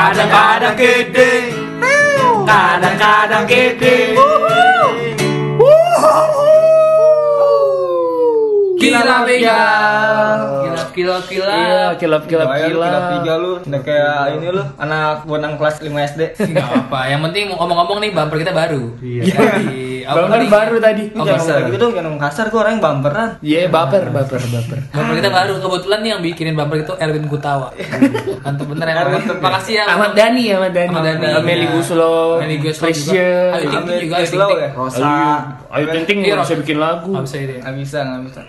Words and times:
Kadang-kadang 0.00 0.80
gede. 0.80 1.52
Kadang-kadang 2.48 3.44
gede. 3.44 4.16
Gila 8.80 9.00
Gila 11.00 11.16
gila. 11.24 11.56
Iya, 11.56 11.84
kilap 11.96 12.22
kilap 12.28 12.48
kilap. 12.52 13.02
tiga 13.20 13.34
lu 13.40 13.52
Udah 13.64 13.80
kayak 13.80 14.36
ini 14.36 14.46
lu 14.52 14.62
Anak 14.76 15.24
bonang 15.24 15.56
kelas 15.56 15.80
5 15.80 15.88
SD 15.88 16.20
Enggak 16.44 16.68
apa. 16.68 17.00
Yang 17.08 17.20
penting 17.30 17.44
ngomong-ngomong 17.56 17.98
nih 18.04 18.10
bumper 18.12 18.36
kita 18.44 18.52
baru. 18.52 18.84
Iya. 19.00 19.22
Jadi, 19.32 20.04
apa 20.04 20.16
Bumper 20.20 20.36
tadi? 20.36 20.48
baru 20.52 20.76
tadi. 20.80 21.04
Oh, 21.16 21.24
ngomong 21.24 21.48
gitu 21.70 21.76
dong, 21.80 21.92
jangan 21.96 22.04
ngomong 22.10 22.22
kasar 22.22 22.46
Gue 22.50 22.60
orang 22.60 22.72
yang 22.76 22.82
bumperan 22.84 23.28
Iya, 23.40 23.60
baper, 23.72 24.02
baper, 24.12 24.40
baper. 24.44 24.78
Bumper 24.92 25.14
kita 25.16 25.30
baru. 25.32 25.52
Kebetulan 25.60 25.98
nih 26.04 26.10
yang 26.12 26.20
bikinin 26.20 26.54
bumper 26.58 26.76
itu 26.84 26.92
Erwin 27.00 27.24
Gutawa. 27.30 27.68
Mantap 28.44 28.66
bener 28.68 28.86
ya. 28.86 28.94
Erwin, 29.00 29.22
Makasih 29.40 29.74
ya. 29.80 29.84
Ahmad 29.88 30.12
Dhani, 30.12 30.44
Ahmad 30.52 30.72
Dhani. 30.76 30.92
Ahmad 30.92 31.16
Dhani. 31.16 31.40
Meli 31.40 31.64
Iya. 31.64 31.74
Guslo. 31.76 32.12
Meli 32.42 32.56
Guslo 32.60 32.86
juga. 32.90 32.92
Krisya. 32.92 33.32
Ayu 33.56 33.66
Ting 33.70 33.84
Ting 33.86 33.98
juga. 34.04 34.14
Ayu 34.16 34.24
Ting 34.26 34.32
slow 34.36 34.48
Ting. 34.50 34.60
ya 34.60 34.70
Rosa. 34.76 35.12
Ayu 35.70 35.84
Ting 36.04 36.18
Iya, 36.20 36.34
nggak 36.36 36.46
bisa 36.46 36.56
bikin 36.60 36.76
lagu. 36.82 37.10
Nggak 37.14 37.24
bisa 37.24 37.36
ini. 37.40 37.56
Nggak 37.62 37.76
bisa, 37.80 37.98
nggak 38.04 38.22
bisa 38.28 38.40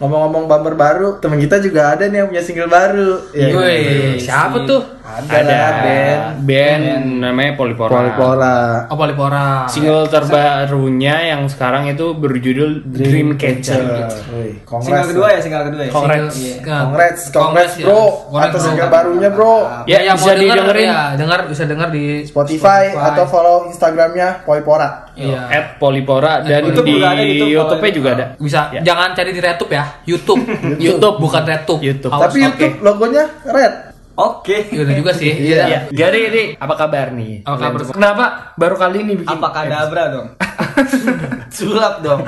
Ngomong-ngomong 0.00 0.48
bumper 0.48 0.74
baru, 0.80 1.20
temen 1.20 1.36
kita 1.36 1.60
juga 1.60 1.92
ada 1.92 2.08
nih 2.08 2.24
yang 2.24 2.28
punya 2.32 2.40
single 2.40 2.72
baru. 2.72 3.20
Ya, 3.36 3.52
Woi, 3.52 4.16
siapa 4.16 4.64
tuh? 4.64 4.80
Ada, 5.20 5.42
lah, 5.42 5.70
band. 5.80 6.20
band 6.42 6.84
namanya 7.20 7.52
Polipora. 7.54 7.92
Polipora. 7.92 8.56
Oh, 8.86 8.96
Polipora. 8.96 9.46
Single 9.66 10.06
terbarunya 10.06 11.16
yang 11.28 11.46
sekarang 11.46 11.86
itu 11.86 12.12
berjudul 12.12 12.86
Dreamcatcher. 12.86 13.82
Woi, 14.30 14.60
Single 14.60 14.64
Congrats. 14.64 15.08
kedua 15.08 15.26
ya, 15.28 15.38
single 15.40 15.64
kedua 15.66 15.82
ya 15.82 15.90
Congrats. 15.90 16.34
Iya. 16.36 16.56
Congrats, 16.60 17.20
congrats 17.30 17.74
ya. 17.74 17.84
bro. 17.84 18.00
Congrats, 18.28 18.46
Atas 18.46 18.56
bro. 18.56 18.68
single 18.70 18.88
barunya 18.88 19.30
bro. 19.30 19.54
Ya, 19.84 19.98
yang 20.02 20.16
bisa 20.16 20.26
mau 20.26 20.36
denger, 20.36 20.54
didengerin. 20.54 20.88
Ya, 20.88 21.02
dengar 21.14 21.38
bisa 21.46 21.62
dengar 21.64 21.88
di 21.88 22.04
Spotify, 22.22 22.82
atau 22.92 23.24
follow 23.24 23.56
Instagramnya 23.66 24.42
Polipora. 24.42 25.10
Iya. 25.12 25.40
At 25.46 25.66
Polipora 25.76 26.40
dan 26.40 26.64
YouTube 26.64 26.86
di 26.86 26.96
ada 26.98 27.20
gitu, 27.20 27.44
YouTube-nya 27.46 27.92
juga 27.92 28.08
ada. 28.12 28.26
Bisa 28.36 28.60
Ya. 28.70 28.80
jangan 28.84 29.12
cari 29.12 29.30
di 29.30 29.40
RedTube 29.40 29.72
ya. 29.72 29.84
YouTube. 30.10 30.40
YouTube 30.78 31.16
bukan 31.18 31.42
RedTube. 31.42 31.80
YouTube. 31.80 32.12
Tapi. 32.12 32.38
YouTube 32.40 32.74
logonya 32.80 33.24
red. 33.44 33.89
Oke 34.20 34.68
Iya 34.68 34.84
bener 34.84 34.96
juga 35.00 35.12
sih. 35.16 35.32
Iya. 35.32 35.64
Iya. 35.64 35.78
Jadi 35.88 36.18
ini 36.28 36.42
apa 36.60 36.74
kabar 36.76 37.16
nih? 37.16 37.40
Apa 37.48 37.56
kabar? 37.56 37.80
Kenapa 37.88 38.24
baru 38.60 38.76
kali 38.76 38.96
ini 39.00 39.12
bikin? 39.24 39.32
Apa 39.32 39.48
kadabra 39.48 40.04
dong? 40.12 40.28
Sulap 41.56 42.00
dong 42.00 42.22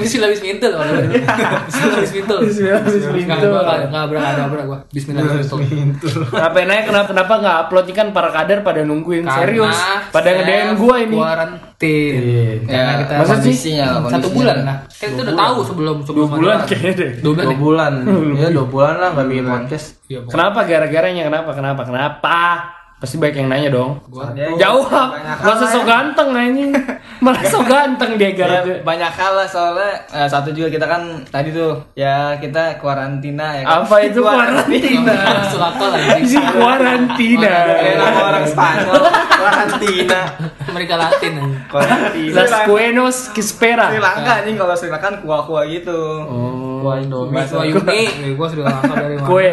Bismillah 0.00 0.28
kalau 0.30 0.34
gitu. 0.34 0.66
Bismillah 1.68 2.00
bismintul. 2.00 2.38
Bismillah 2.44 4.04
berang 4.08 4.24
ada 4.24 4.42
berang 4.48 4.66
gua. 4.66 4.78
Bismillah 4.90 5.38
bismintul. 5.38 6.10
Ngapain 6.30 6.68
aja 6.68 6.82
kenapa 6.86 7.08
kenapa 7.12 7.32
nggak 7.40 7.56
upload 7.66 7.84
ini 7.86 7.94
kan 7.94 8.06
para 8.10 8.28
kader 8.32 8.58
pada 8.64 8.80
nungguin 8.82 9.24
serius. 9.26 9.76
Pada 10.10 10.28
nge-DM 10.32 10.70
gua 10.76 10.94
ini. 11.00 11.16
Kuarantin. 11.16 12.22
Karena 12.66 12.92
kita 13.00 13.12
Masa 13.16 13.24
sih? 13.24 13.34
kondisinya 13.40 13.84
lah, 13.88 14.00
satu 14.08 14.28
bulan 14.30 14.56
nah. 14.64 14.76
Kan 14.88 15.08
kita 15.12 15.22
udah 15.24 15.36
tahu 15.36 15.56
sebelum 15.64 15.96
sebelum 16.04 16.26
Dua 16.26 16.36
bulan 16.36 16.58
kayaknya 16.64 16.92
deh. 16.96 17.10
Dua 17.20 17.32
bulan. 17.34 17.44
Dua 17.44 17.52
ya? 17.52 17.58
bulan. 17.60 17.92
Ya 18.40 18.48
dua 18.50 18.66
bulan 18.66 18.94
lah 18.96 19.08
nggak 19.14 19.26
bikin 19.28 19.44
podcast. 19.46 19.86
Iya. 20.08 20.18
Kenapa 20.26 20.58
gara-garanya 20.64 21.22
kenapa 21.26 21.50
kenapa 21.52 21.82
kenapa? 21.84 22.38
Pasti 23.00 23.16
banyak 23.16 23.36
yang 23.40 23.48
nanya 23.48 23.68
dong. 23.72 23.96
Gua 24.12 24.28
Ya, 24.36 24.52
Jawab. 24.60 25.08
Gak 25.16 25.54
usah 25.56 25.64
lah 25.64 25.72
so 25.72 25.80
ya. 25.80 25.84
ganteng 25.88 26.28
anjing. 26.36 26.70
Malah 27.20 27.44
so 27.44 27.60
ganteng 27.60 28.16
dia 28.16 28.28
Ya, 28.28 28.34
gara-gara. 28.34 28.80
banyak 28.80 29.12
hal 29.12 29.32
lah 29.34 29.44
soalnya 29.44 29.92
eh, 30.08 30.24
satu 30.24 30.50
juga 30.50 30.68
kita 30.68 30.84
kan 30.84 31.02
tadi 31.26 31.50
tuh 31.50 31.76
ya 31.92 32.32
kita 32.34 32.76
kuarantina 32.76 33.54
ya 33.54 33.62
kan? 33.62 33.84
Apa 33.84 33.96
itu 34.02 34.18
kuarantina? 34.18 35.14
Akal 35.60 35.90
anjing. 35.92 36.24
Si 36.26 36.38
kuarantina. 36.50 37.52
Nama 37.94 38.20
orang 38.26 38.44
Spanyol 38.44 39.02
kuarantina 39.30 40.20
Amerika 40.66 40.94
Latin 40.96 41.34
kuarantina 41.66 42.34
Las 42.38 42.52
Buenos 42.64 43.16
Kispera. 43.30 43.90
Sri 43.90 44.00
Lanka 44.00 44.34
nih 44.42 44.54
kalau 44.54 44.74
Sri 44.74 44.88
Lanka 44.88 45.00
kan 45.02 45.14
kuah-kuah 45.20 45.64
gitu 45.66 46.00
Wah 46.80 46.96
Indomie. 46.96 47.36
Mas 47.36 47.52
Wayuni, 47.52 48.00
gua 48.34 48.46
sudah 48.48 48.64
ngangkat 48.66 48.96
dari 48.96 49.14
mana? 49.20 49.28
Kue, 49.28 49.50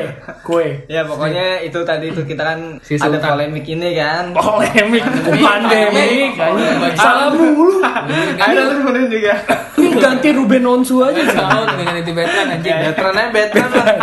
kue. 0.48 0.68
ya 0.88 1.02
pokoknya 1.04 1.46
itu 1.62 1.80
tadi 1.84 2.06
itu 2.16 2.22
kita 2.24 2.44
kan 2.44 2.60
Si 2.80 2.96
ada 2.96 3.20
polemik 3.20 3.68
ini 3.68 3.90
kan 4.00 4.32
Polemik, 4.32 5.04
pandemik. 5.28 6.34
Polemik. 6.40 6.94
Salah 6.96 7.28
mulu. 7.36 7.84
ada 8.40 8.62
tuh 8.72 8.76
kemudian 8.80 9.08
juga 9.12 9.34
Ini 9.78 9.90
ganti 10.00 10.30
Ruben 10.32 10.64
Onsu 10.64 11.04
aja. 11.04 11.22
Tahun 11.22 11.68
dengan 11.76 11.96
itu 12.00 12.12
veteran 12.16 12.48
anjing. 12.56 12.76
veteran 12.88 13.14
aja 13.14 13.30
veteran 13.36 13.96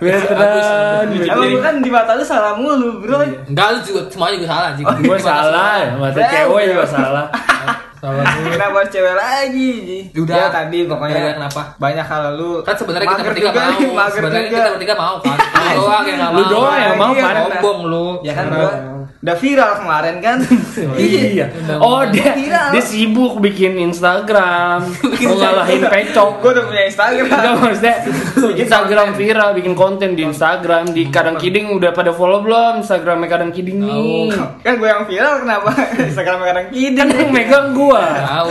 Veteran. 0.00 1.04
Emang 1.12 1.46
lu 1.46 1.60
kan 1.62 1.74
di 1.78 1.90
mata 1.92 2.16
lu 2.16 2.24
salah 2.24 2.56
mulu 2.56 3.04
bro 3.04 3.20
Enggak 3.46 3.66
lu 3.76 3.78
juga 3.84 4.00
semuanya 4.10 4.34
juga 4.40 4.48
salah 4.48 4.66
anjing. 4.74 4.86
Gue 5.04 5.18
salah, 5.20 5.76
mata 6.00 6.20
cewek 6.26 6.64
juga 6.74 6.86
salah. 6.88 7.26
Salah. 8.00 8.24
Kenapa 8.24 8.76
harus 8.76 8.88
cewek 8.88 9.12
lagi? 9.12 9.72
Udah. 10.14 10.32
ya 10.34 10.46
tadi 10.48 10.78
pokoknya 10.84 11.12
Gara-gara 11.14 11.36
kenapa? 11.36 11.62
banyak 11.76 12.00
hal 12.02 12.22
lu 12.32 12.50
Kan 12.62 12.72
sebenarnya 12.74 13.06
kita 13.06 13.22
bertiga 13.22 13.50
mau. 13.52 14.08
Sebenarnya 14.08 14.48
kita 14.48 14.70
bertiga 14.72 14.94
mau 14.96 15.16
kan. 15.18 15.36
Lu 15.36 15.78
doang 15.78 16.04
yang 16.04 16.16
enggak 16.16 16.30
Lu 16.30 16.40
mau. 16.40 16.50
doang 16.50 16.78
yang 16.78 16.96
mau, 16.96 17.10
Iya, 17.10 17.22
Pan. 17.22 17.34
Sombong 17.36 17.78
lu. 17.86 18.06
ya 18.20 18.32
kan 18.32 18.44
gua 18.48 18.70
udah 19.20 19.36
viral 19.36 19.70
kemarin 19.84 20.16
kan? 20.24 20.38
Iya. 20.96 21.52
Oh 21.76 22.00
dia 22.08 22.32
dia 22.72 22.80
sibuk 22.80 23.36
bikin 23.44 23.76
Instagram, 23.76 24.80
mau 25.28 25.36
ngalahin 25.36 25.82
pecok. 25.84 26.40
gua 26.40 26.50
udah 26.56 26.64
punya 26.64 26.82
Instagram. 26.88 27.28
Enggak 27.28 27.56
maksudnya 27.60 27.96
Instagram 28.64 29.08
viral 29.12 29.50
bikin 29.52 29.74
konten 29.76 30.16
di 30.16 30.24
Instagram 30.24 30.88
di 30.96 31.12
Kadang 31.12 31.36
Kiding 31.36 31.68
udah 31.76 31.92
pada 31.92 32.16
follow 32.16 32.40
belum? 32.40 32.80
Instagramnya 32.80 33.28
Kadang 33.28 33.52
Kiding 33.52 33.76
nih. 33.84 34.32
Kan 34.64 34.80
gue 34.80 34.88
yang 34.88 35.04
viral 35.04 35.34
kenapa? 35.44 35.70
Instagram 36.00 36.38
kadang 36.40 36.64
kan 36.64 36.72
kidin 36.72 37.06
yang 37.12 37.30
megang 37.32 37.66
gua. 37.76 38.04
Tahu. 38.24 38.50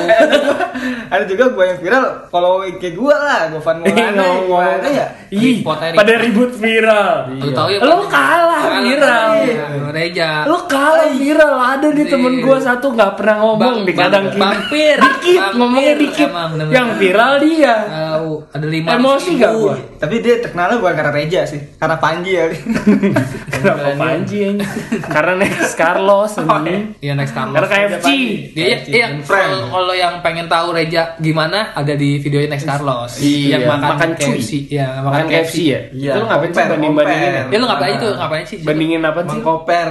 ada 1.09 1.23
juga 1.25 1.43
gue 1.49 1.63
yang 1.65 1.79
viral 1.81 2.05
follow 2.29 2.61
IG 2.61 2.93
gue 2.93 3.15
lah 3.15 3.49
gue 3.49 3.61
fan 3.61 3.81
Maulana 3.81 4.25
gimana 4.45 4.87
ya? 4.89 5.05
Ih, 5.33 5.61
pada 5.65 6.13
ribut 6.21 6.53
viral. 6.53 7.33
Lu 7.41 7.49
tahu 7.53 7.67
ya. 7.73 7.79
Lo 7.81 8.05
kalah 8.05 8.81
viral. 8.81 9.29
Iya, 9.45 9.65
Reja. 9.89 10.29
Lo 10.59 10.67
kalah 10.67 11.07
viral. 11.15 11.55
Ada 11.55 11.87
di 11.95 12.03
temen 12.03 12.43
gua 12.43 12.59
satu 12.59 12.91
nggak 12.91 13.15
pernah 13.15 13.35
ngomong 13.39 13.59
Bang- 13.79 13.87
di 13.87 13.93
kadang 13.95 14.25
bang-. 14.27 14.59
Vampir. 14.59 14.97
Dikit, 14.99 15.39
Vampir, 15.39 15.55
ngomongnya 15.55 15.93
dikit. 15.95 16.27
emang. 16.27 16.51
Yang 16.67 16.87
viral 16.99 17.33
dia. 17.39 17.75
Tahu. 17.87 18.31
Ada 18.51 18.67
lima. 18.67 18.87
Emosi 18.91 19.29
nggak 19.39 19.53
gua? 19.55 19.75
tapi 19.99 20.23
dia 20.23 20.39
terkenalnya 20.39 20.79
bukan 20.79 20.95
karena 20.95 21.11
Reja 21.11 21.41
sih 21.43 21.59
karena 21.75 21.99
Panji 21.99 22.31
ya 22.31 22.47
Kenapa 23.53 23.91
Panji 23.99 24.37
ini? 24.47 24.63
Karena 25.13 25.33
next 25.35 25.75
Carlos 25.75 26.31
ini. 26.39 26.95
Iya 27.03 27.13
next 27.19 27.35
Carlos. 27.35 27.55
Karena 27.59 27.67
KFC. 27.67 28.07
Dia 28.55 28.63
iya, 28.63 28.77
iya 28.87 29.05
kalau 29.67 29.91
yang 29.91 30.23
pengen 30.23 30.47
tahu 30.47 30.71
Reja 30.71 31.19
gimana 31.19 31.75
ada 31.75 31.91
di 31.91 32.15
video 32.23 32.39
next 32.47 32.63
Carlos. 32.63 33.19
Iya, 33.19 33.59
yang 33.59 33.67
makan. 33.67 34.15
KFC. 34.15 34.71
Iya, 34.71 35.03
Makan 35.03 35.27
KFC 35.27 35.55
ya? 35.67 35.79
Itu 35.91 36.17
lu 36.23 36.27
ngapain 36.31 36.51
sih 36.55 36.63
banding-bandingin 36.63 37.29
ya? 37.29 37.43
Ya 37.51 37.57
lu 37.59 37.65
ngapain 37.67 37.93
itu? 37.99 38.09
Ngapain 38.15 38.45
sih? 38.47 38.57
Bandingin 38.63 39.01
apa 39.03 39.19
sih? 39.19 39.29
Mengkoper 39.35 39.89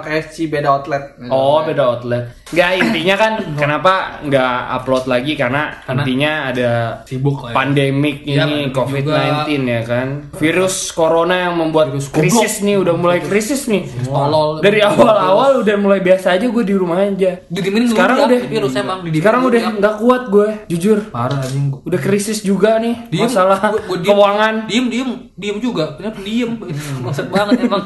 5 0.00 0.04
KFC 0.04 0.36
beda 0.46 0.68
outlet. 0.70 1.02
Oh 1.28 1.60
beda 1.60 1.82
outlet. 1.86 2.24
Nggak 2.50 2.70
intinya 2.76 3.14
kan 3.14 3.32
kenapa 3.60 3.92
nggak 4.22 4.52
upload 4.74 5.04
lagi 5.06 5.32
karena, 5.34 5.70
Karena 5.80 6.00
intinya 6.00 6.32
ada 6.46 6.70
Sibuk 7.04 7.46
ya. 7.46 7.52
pandemik 7.52 8.16
Iya, 8.22 8.42
ini 8.42 8.66
pandemik 8.66 8.74
COVID-19 8.74 9.48
ya 9.62 9.82
kan. 9.82 10.08
Virus 10.34 10.76
corona 10.90 11.46
yang 11.46 11.54
membuat 11.56 11.92
krisis 12.10 12.58
nih 12.60 12.76
udah 12.76 12.94
mulai 12.94 13.20
krisis 13.20 13.64
nih. 13.64 13.86
Tolol. 14.02 14.58
Dari 14.58 14.80
awal-awal 14.80 15.60
udah 15.60 15.76
mulai 15.76 16.00
biasa 16.00 16.34
aja 16.34 16.44
gue 16.44 16.64
di 16.64 16.72
rumah 16.72 16.98
aja. 17.00 17.38
Didiemin 17.46 17.86
dulu 17.86 17.94
Sekarang 17.94 18.16
ya, 18.16 18.26
udah 18.26 18.40
virus 18.44 18.72
emang 18.74 18.98
didiemin 19.00 19.20
Sekarang 19.20 19.40
udah 19.44 19.60
ya. 19.60 19.70
nggak 19.72 19.94
kuat 19.96 20.22
gue, 20.26 20.48
jujur. 20.68 20.98
Parah 21.08 21.38
anjing. 21.38 21.70
Udah 21.80 22.00
krisis 22.00 22.40
juga 22.40 22.76
nih 22.76 23.06
Diem, 23.08 23.26
masalah 23.26 23.58
gua- 23.68 23.82
gua 23.84 23.96
diem. 23.96 24.10
keuangan. 24.10 24.54
Diem, 24.66 24.86
diem, 24.88 25.10
diem 25.34 25.58
juga. 25.58 25.94
Kenapa 25.94 26.18
diem? 26.18 26.50
Maksud 27.04 27.26
banget 27.28 27.62
emang. 27.62 27.84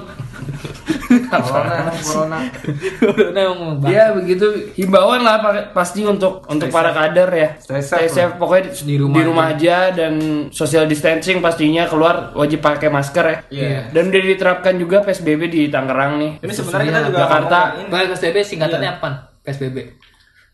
Corona, 1.40 1.76
corona. 1.96 2.38
Emang 3.34 3.78
bang. 3.78 3.90
Ya 3.90 4.04
begitu 4.10 4.46
himbauan 4.75 5.20
lah 5.20 5.38
pa- 5.38 5.66
pasti 5.72 6.02
untuk 6.02 6.44
untuk 6.46 6.69
para 6.69 6.90
kader 6.90 7.28
ya. 7.31 7.48
Stay 7.58 8.06
safe 8.06 8.34
pokoknya 8.34 8.70
Di 8.70 8.96
rumah 8.96 9.50
aja. 9.50 9.90
dan 9.90 10.14
social 10.50 10.84
distancing 10.84 11.38
pastinya 11.38 11.84
keluar 11.84 12.31
wajib 12.34 12.60
pakai 12.60 12.88
masker 12.88 13.25
ya. 13.25 13.38
Iya. 13.48 13.81
Dan 13.90 14.08
udah 14.08 14.22
diterapkan 14.25 14.75
juga 14.75 15.00
PSBB 15.00 15.42
di 15.46 15.62
Tangerang 15.66 16.16
nih. 16.16 16.32
ini 16.38 16.52
sebenarnya 16.52 16.86
kita 16.86 17.00
juga 17.06 17.19
Jakarta. 17.20 17.58
PSBB 17.88 18.37
singkatannya 18.40 18.90
apa? 18.92 19.08
PSBB. 19.40 19.76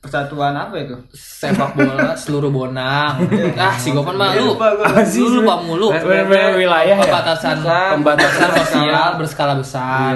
Persatuan 0.00 0.56
apa 0.56 0.80
itu? 0.80 0.96
sepak 1.12 1.76
bola 1.76 2.16
seluruh 2.16 2.48
bonang. 2.48 3.20
ah, 3.60 3.76
si 3.76 3.92
Gopan 3.92 4.16
mah 4.16 4.32
lu. 4.32 4.56
Lu 4.56 5.26
lupa 5.44 5.60
mulu. 5.60 5.92
Wilayah 5.92 6.56
wilayah 6.56 6.96
ya. 6.96 7.04
Pembatasan 7.04 7.56
pembatasan 8.00 8.48
sosial 8.64 9.08
berskala 9.20 9.54
besar. 9.60 10.12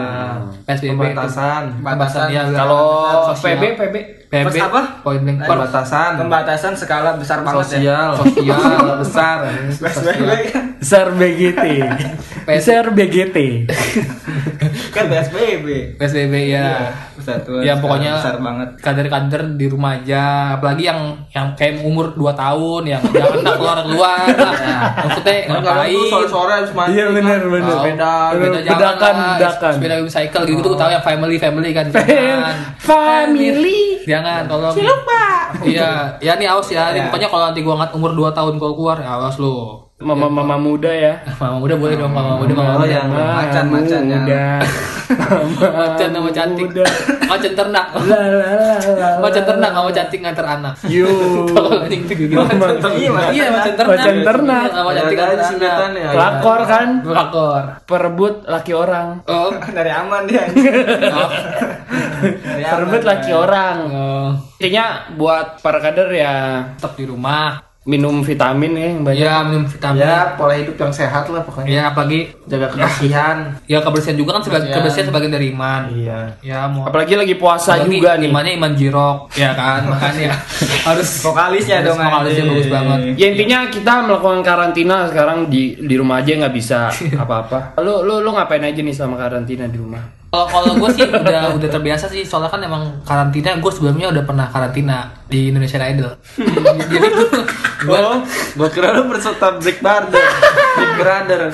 PSBB. 0.64 0.96
Pembatasan. 0.96 1.84
Pembatasan 1.84 2.32
ya. 2.32 2.48
Kalau. 2.48 3.28
PB 3.36 3.62
PB 3.76 4.23
PB 4.42 4.56
apa? 4.58 4.82
Point 5.06 5.22
blank. 5.22 5.38
Pembatasan. 5.46 6.10
Pembatasan 6.18 6.72
skala 6.74 7.14
besar 7.14 7.46
banget 7.46 7.78
ya. 7.78 7.78
Sosial. 7.78 8.10
Sosial. 8.20 8.82
Besar. 8.98 9.38
Kan. 10.54 10.64
besar 10.80 11.06
BGT 11.16 11.64
besar 12.44 12.84
BGT 12.92 13.38
Kan 14.92 15.04
PSBB. 15.10 15.96
PSBB 15.96 16.34
ya. 16.52 16.92
Persatuan. 17.14 17.62
Ya 17.62 17.74
pokoknya 17.78 18.18
besar 18.20 18.36
banget. 18.38 18.68
kader-kader 18.78 19.42
di 19.54 19.66
rumah 19.70 19.96
aja, 19.96 20.54
apalagi 20.58 20.86
yang 20.86 21.14
yang 21.30 21.54
kayak 21.54 21.82
umur 21.82 22.12
2 22.12 22.34
tahun 22.34 22.82
yang 22.84 23.02
jangan 23.10 23.38
tak 23.42 23.54
keluar 23.58 23.78
keluar. 23.86 24.26
Maksudnya 25.04 25.36
Kan 25.46 25.62
ngapain? 25.62 26.10
sore-sore 26.10 26.52
habis 26.52 26.72
mandi. 26.74 26.94
Iya, 26.98 27.04
kan, 27.06 27.14
bener. 27.14 27.40
Sepeda. 27.64 28.14
Sepeda 28.34 28.58
Bedakan, 28.60 28.64
jangan 28.66 29.14
lah. 29.14 29.34
bedakan. 29.38 29.72
Sepeda 29.78 29.96
cycle 30.10 30.44
gitu 30.46 30.60
tuh 30.62 30.74
tahu 30.76 30.90
yang 30.90 31.04
family 31.04 31.36
family 31.38 31.70
kan. 31.70 31.86
Family 32.78 33.93
Jangan 34.04 34.46
tolong. 34.48 34.74
Iya, 35.64 36.18
ya 36.20 36.32
nih 36.36 36.46
awas 36.50 36.68
ya. 36.68 36.92
Ini 36.92 37.08
pokoknya 37.08 37.28
kalau 37.30 37.44
nanti 37.50 37.60
gua 37.64 37.74
ngat 37.80 37.90
umur 37.96 38.12
2 38.12 38.36
tahun 38.36 38.60
kalau 38.60 38.74
keluar, 38.76 38.98
ya 39.00 39.16
awas 39.16 39.36
lu. 39.40 39.80
Mama 40.04 40.28
mama 40.28 40.54
muda 40.54 40.88
ya 40.88 41.16
Mama 41.40 41.58
udah 41.58 41.76
boleh 41.76 41.96
dong, 41.96 42.12
mama 42.12 42.38
udah 42.38 42.54
mama 42.54 42.70
Oh, 42.70 42.78
udah. 42.78 42.88
yang 42.88 43.08
macan 43.08 43.64
macan 43.66 44.02
yang 44.04 44.22
muda 44.22 44.44
Macan 45.54 46.08
nama 46.10 46.30
cantik. 46.32 46.64
muda. 46.66 46.80
Macan 47.30 47.52
ternak. 47.52 47.86
Macan 49.20 49.44
ternak 49.44 49.70
sama 49.70 49.90
cantik 49.92 50.18
nganter 50.18 50.46
anak. 50.46 50.74
gimana? 50.80 52.48
Iya, 52.90 53.10
macan 53.12 53.30
Iya, 53.30 53.46
macan 53.52 53.74
ternak. 53.74 53.94
Macan 53.94 54.16
ternak. 54.24 54.64
Iya, 54.64 54.72
sama 54.74 54.90
cantik 54.90 55.16
Ada 55.16 55.24
nganter 55.28 55.84
anak. 55.84 56.12
lakor 56.14 56.60
kan 56.64 56.88
Pelakor. 57.04 57.62
perebut 57.84 58.34
laki 58.46 58.72
orang 58.72 59.06
Oh, 59.26 59.52
dari 59.52 59.92
aman 59.92 60.22
dia. 60.24 60.44
perebut 62.66 63.02
laki 63.04 63.30
orang 63.30 63.76
Oh, 63.86 64.28
intinya 64.56 64.84
buat 65.12 65.60
para 65.60 65.78
kader 65.78 66.08
ya 66.10 66.34
tetap 66.74 66.96
di 66.96 67.04
rumah. 67.04 67.60
Minum 67.84 68.24
vitamin 68.24 68.72
ya 68.72 68.86
yang 68.90 69.04
banyak 69.04 69.20
Ya, 69.20 69.34
minum 69.44 69.64
vitamin. 69.68 70.00
Ya, 70.00 70.32
pola 70.34 70.56
hidup 70.56 70.72
yang 70.74 70.88
sehat 70.88 71.28
lah 71.28 71.44
pokoknya. 71.44 71.68
Ya, 71.68 71.82
apalagi 71.92 72.32
Jaga 72.44 72.72
kebersihan. 72.72 73.36
ya 73.64 73.78
kebersihan 73.80 74.16
juga 74.16 74.30
kan 74.36 74.42
sebagai 74.42 74.72
kebersihan 74.72 75.06
sebagian 75.08 75.32
dari 75.32 75.46
iman. 75.52 75.82
Iya. 75.92 76.20
Ya, 76.40 76.64
mau 76.64 76.88
apalagi 76.88 77.12
lagi 77.12 77.36
puasa 77.36 77.76
Apalagi 77.76 77.92
juga 77.94 78.16
nih 78.16 78.28
imannya 78.28 78.52
iman 78.56 78.72
jirok, 78.72 79.16
ya 79.32 79.52
kan? 79.52 79.84
Makanya 79.92 80.32
harus 80.82 81.08
Vokalisnya 81.20 81.76
harus 81.80 81.88
dong, 81.92 81.98
Vokalisnya 82.00 82.44
bagus 82.48 82.68
banget. 82.68 82.98
Ya 83.14 83.26
intinya 83.28 83.58
kita 83.68 83.92
melakukan 84.02 84.40
karantina 84.40 84.96
sekarang 85.08 85.38
di 85.46 85.76
di 85.76 85.94
rumah 85.94 86.24
aja 86.24 86.32
nggak 86.34 86.54
bisa 86.56 86.88
apa-apa. 87.22 87.76
Lu 87.80 88.00
lu 88.00 88.24
lu 88.24 88.32
ngapain 88.32 88.64
aja 88.64 88.80
nih 88.80 88.96
sama 88.96 89.14
karantina 89.14 89.68
di 89.68 89.76
rumah? 89.76 90.23
Kalau 90.34 90.50
kalau 90.50 90.72
gue 90.82 90.90
sih 90.98 91.06
udah 91.06 91.54
udah 91.54 91.68
terbiasa 91.70 92.10
sih 92.10 92.26
soalnya 92.26 92.50
kan 92.50 92.58
emang 92.58 92.82
karantina 93.06 93.54
gue 93.54 93.70
sebelumnya 93.70 94.10
udah 94.10 94.26
pernah 94.26 94.50
karantina 94.50 95.14
di 95.30 95.54
Indonesian 95.54 95.78
Idol. 95.94 96.10
Jadi 96.90 97.08
gue 97.86 97.98
Oh, 98.04 98.18
gua 98.58 98.68
kira 98.72 98.90
lu 98.98 99.06
peserta 99.06 99.54
Big 99.62 99.78
Brother. 99.78 100.18
Big 100.84 100.94
Brother. 101.00 101.40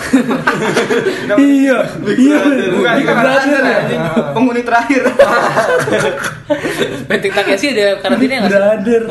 iya, 1.39 1.79
iya. 2.11 2.39
Bukan 2.69 2.93
Big 2.99 3.07
Brother 3.07 3.63
ya. 3.63 3.77
anjing. 3.81 4.01
penghuni 4.35 4.63
terakhir. 4.63 5.03
Penting 7.07 7.31
Takeshi 7.31 7.67
ada 7.73 7.87
karantina 7.99 8.33
nggak 8.41 8.51
sih? 8.51 8.59
Brother. 8.59 9.03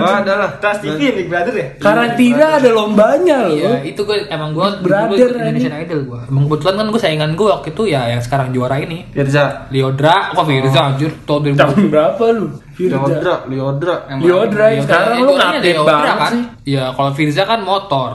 Oh, 0.00 0.14
ada 0.16 0.32
lah. 0.36 0.50
Trans 0.56 0.80
TV 0.80 1.12
Big 1.14 1.28
Brother 1.28 1.52
ya? 1.52 1.68
Karantina 1.76 2.46
ada 2.56 2.70
lombanya 2.70 3.38
Iya, 3.46 3.68
loh. 3.68 3.78
itu 3.82 4.00
gue 4.00 4.24
emang 4.26 4.52
gue 4.52 4.66
Brother, 4.80 5.28
Indonesian 5.34 5.74
Idol 5.76 6.00
gue. 6.06 6.20
Emang 6.26 6.44
kebetulan 6.46 6.74
kan 6.76 6.86
gue 6.88 7.00
saingan 7.00 7.30
gue 7.34 7.46
waktu 7.46 7.68
itu 7.70 7.82
ya 7.86 8.08
yang 8.08 8.20
sekarang 8.20 8.50
juara 8.50 8.80
ini. 8.80 9.04
Firza. 9.10 9.68
Liodra, 9.68 10.32
kok 10.32 10.44
Firza 10.44 10.80
anjir, 10.86 11.12
tahun 11.24 11.52
2000. 11.52 11.60
Tahun 11.60 11.76
berapa 11.88 12.24
lu? 12.32 12.48
Firza. 12.80 12.96
Liodra, 12.96 13.34
Liodra. 13.44 13.96
Liodra 14.16 14.66
ya, 14.72 14.80
sekarang 14.80 15.18
lu 15.20 15.32
ngaktif 15.36 15.76
banget 15.84 16.16
kan? 16.16 16.32
sih. 16.32 16.42
Iya, 16.72 16.84
kalau 16.96 17.10
Firza 17.12 17.42
kan 17.44 17.60
motor. 17.60 18.10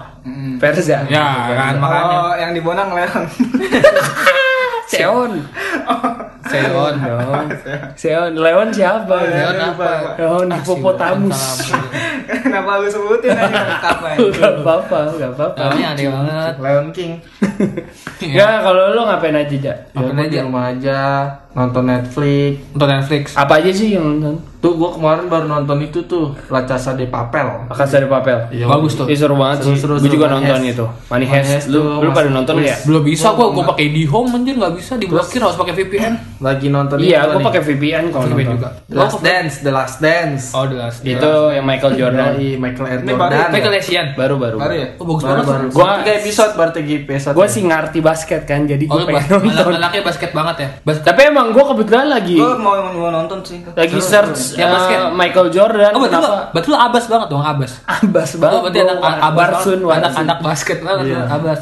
Verza. 0.58 1.06
Ya 1.06 1.26
kan 1.54 1.74
makanya. 1.78 2.18
Oh, 2.18 2.34
yang 2.34 2.52
di 2.58 2.62
Bonang 2.66 2.90
Leon. 2.98 3.24
Seon. 4.92 5.32
Seon. 6.46 6.94
Dong. 6.96 7.48
Seon. 8.02 8.32
Leon 8.34 8.70
siapa? 8.70 9.16
Leon 9.24 9.58
apa? 9.58 9.90
Leon 10.16 10.48
hipopotamus. 10.52 11.74
Kenapa 12.46 12.80
lu 12.80 12.88
sebutin 12.88 13.34
aja 13.34 13.78
kapan? 13.86 14.16
Gak 14.32 14.54
apa-apa, 14.62 15.00
gak 15.14 15.32
apa-apa. 15.34 15.60
Namanya 15.60 15.88
aneh 15.92 16.06
banget. 16.08 16.54
Leon 16.62 16.88
King. 16.92 17.12
Ya 18.22 18.62
kalau 18.62 18.94
lu 18.94 19.02
ngapain 19.04 19.36
aja, 19.36 19.48
Jak? 19.50 19.78
Ya, 19.92 19.94
Ngapain 19.94 20.14
gua 20.14 20.26
di 20.26 20.30
aja? 20.32 20.42
rumah 20.44 20.64
aja, 20.68 21.00
nonton 21.52 21.84
Netflix. 21.86 22.52
Nonton 22.72 22.90
Netflix. 22.92 23.24
Apa 23.34 23.54
aja 23.60 23.72
sih 23.72 23.94
yang 23.94 24.06
nonton? 24.18 24.36
Tuh 24.58 24.74
gua 24.74 24.90
kemarin 24.92 25.30
baru 25.30 25.46
nonton 25.48 25.78
itu 25.80 26.02
tuh, 26.04 26.34
La 26.50 26.66
Casa 26.66 26.94
de 26.94 27.06
Papel. 27.06 27.46
Akas 27.70 27.90
dari 27.92 28.06
Papel. 28.06 28.50
Iya, 28.50 28.66
Bagus 28.66 28.98
tuh. 28.98 29.06
Ih, 29.06 29.14
seru 29.14 29.38
banget 29.38 29.62
sih. 29.62 29.78
Seru, 29.78 29.96
seru, 29.96 30.04
Gue 30.04 30.12
juga 30.12 30.28
nonton 30.28 30.60
itu. 30.62 30.86
Money 31.08 31.28
Heist. 31.28 31.70
Lu, 31.70 32.02
lu 32.02 32.10
pada 32.10 32.28
nonton 32.28 32.60
ya? 32.60 32.76
Belum 32.84 33.02
bisa 33.02 33.30
gua 33.32 33.54
gua 33.54 33.70
pakai 33.70 33.94
di 33.94 34.04
home 34.04 34.34
anjir 34.34 34.58
nggak 34.58 34.74
bisa 34.74 34.98
diblokir 34.98 35.40
harus 35.40 35.56
pakai 35.56 35.74
VPN. 35.76 36.14
Lagi 36.38 36.68
nonton 36.68 36.98
Iya, 36.98 37.28
gue 37.28 37.40
pakai 37.40 37.62
VPN 37.62 38.06
kalau 38.10 38.28
VPN 38.28 38.36
nonton. 38.50 38.56
juga. 38.58 38.70
The 38.86 38.96
Last 38.98 39.20
Dance, 39.20 39.56
The 39.58 39.72
Last 39.72 39.98
Dance. 39.98 40.44
Oh, 40.52 40.66
jelas. 40.66 40.94
Itu 41.00 41.32
yang 41.50 41.64
Michael 41.64 41.94
Jordan. 41.96 42.28
Dari 42.30 42.50
Michael 42.56 42.86
Air 42.86 43.00
baru- 43.00 43.16
Jordan. 43.32 43.50
Michael 43.50 43.76
Essien. 43.76 44.06
Baru 44.14 44.36
baru. 44.36 44.58
Baru 44.58 44.74
ya? 44.74 44.88
Oh, 44.96 45.06
bagus 45.06 45.24
baru, 45.24 45.32
banget. 45.34 45.48
baru. 45.48 45.66
Gua- 45.70 45.84
Gua 45.86 45.96
tiga 45.98 46.14
episode 46.18 46.52
baru 46.54 46.72
tiga 46.72 46.94
episode. 46.98 47.34
Gue 47.34 47.48
sih 47.48 47.62
ngerti 47.62 48.00
basket 48.00 48.42
kan, 48.44 48.60
jadi 48.64 48.84
gue 48.84 48.92
Oh, 48.94 49.04
pengen 49.04 49.24
nonton. 49.26 49.50
anak- 49.50 49.78
anaknya 49.78 50.02
basket 50.04 50.32
banget 50.32 50.56
ya. 50.58 50.70
Tapi 51.02 51.22
emang 51.24 51.48
gue 51.50 51.64
kebetulan 51.66 52.08
lagi 52.08 52.36
Gue 52.36 52.54
mau 52.58 52.76
mau 52.86 53.10
nonton 53.10 53.40
sih. 53.42 53.64
lagi 53.66 53.98
search 53.98 54.54
Ya, 54.54 54.66
eh, 54.66 54.70
basket. 54.70 55.00
Michael 55.14 55.48
Jordan. 55.50 55.92
Oh, 55.92 56.02
betul 56.02 56.20
kenapa? 56.20 56.52
betul 56.52 56.76
abas 56.76 57.06
banget 57.06 57.28
dong, 57.30 57.42
abas. 57.42 57.72
Abas 57.86 58.30
Oh, 58.34 58.38
banget. 58.38 58.60
berarti 58.66 58.80
anak 58.82 58.98
abas. 59.24 59.48
Warsun. 59.56 59.80
anak-anak 59.82 60.38
basket 60.40 60.78
banget 60.80 61.06
Iya. 61.08 61.22
abas. 61.26 61.60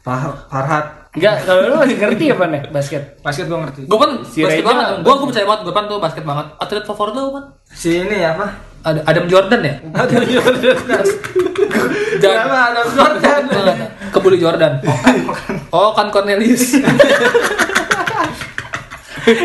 Far- 0.00 0.36
Farhat. 0.46 1.03
Enggak, 1.14 1.46
kalau 1.46 1.70
lu 1.70 1.78
masih 1.78 1.94
ngerti 1.94 2.24
apa 2.34 2.44
nih 2.50 2.62
basket? 2.74 3.02
Basket 3.22 3.46
gue 3.46 3.54
ngerti. 3.54 3.80
Gue 3.86 3.98
kan 4.02 4.10
Si 4.26 4.42
basket 4.42 4.66
Reja 4.66 4.66
banget. 4.66 4.86
Gue 5.06 5.14
gue 5.14 5.26
percaya 5.30 5.46
banget, 5.46 5.60
gue 5.62 5.74
kan 5.78 5.84
tuh 5.86 5.98
basket 6.02 6.24
banget. 6.26 6.46
Atlet 6.58 6.82
favorit 6.82 7.14
lu 7.14 7.30
kan? 7.30 7.44
Si 7.70 7.88
ini 8.02 8.18
apa? 8.26 8.46
Ada 8.82 9.00
Adam 9.06 9.24
Jordan 9.30 9.60
ya? 9.62 9.74
Ada 10.02 10.16
Jordan. 10.26 10.74
Kenapa 12.18 12.56
ada 12.74 12.82
Jordan? 12.90 13.42
Kebuli 14.10 14.38
Jordan. 14.42 14.72
Oh, 15.74 15.90
kan 15.90 16.06
Cornelius. 16.06 16.78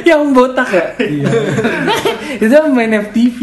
yang 0.09 0.29
botak 0.29 0.69
ya? 0.69 0.85
Iya. 1.01 1.25
Itu 2.37 2.55
main 2.69 2.91
FTV. 3.01 3.37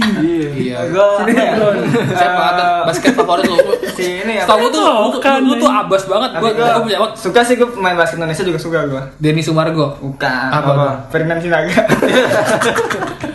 Iya. 0.54 0.78
Gue 0.92 1.06
Sinetron. 1.26 1.74
Siapa 2.12 2.42
basket 2.86 3.12
favorit 3.16 3.44
lu? 3.44 3.58
si 3.96 4.22
ini 4.22 4.38
apa? 4.38 4.46
Setahu 4.46 4.58
gue 4.60 4.70
tuh, 4.70 4.82
lu, 4.84 5.08
tuh- 5.10 5.22
Kan, 5.24 5.40
lu, 5.42 5.54
tuh 5.58 5.70
abas 5.70 6.02
banget. 6.06 6.30
Gue 6.38 6.50
gue 6.52 6.62
gue 6.62 6.82
punya 6.84 6.98
banget. 7.00 7.18
suka 7.18 7.40
sih 7.42 7.54
gue 7.56 7.68
main 7.76 7.96
basket 7.96 8.20
Indonesia 8.20 8.44
juga 8.44 8.58
suka 8.60 8.78
gue. 8.86 9.02
Denny 9.18 9.42
Sumargo. 9.42 9.98
Bukan. 9.98 10.48
Apa 10.52 10.70
tuh? 10.70 10.94
Ferdinand 11.10 11.40
Sinaga. 11.42 11.74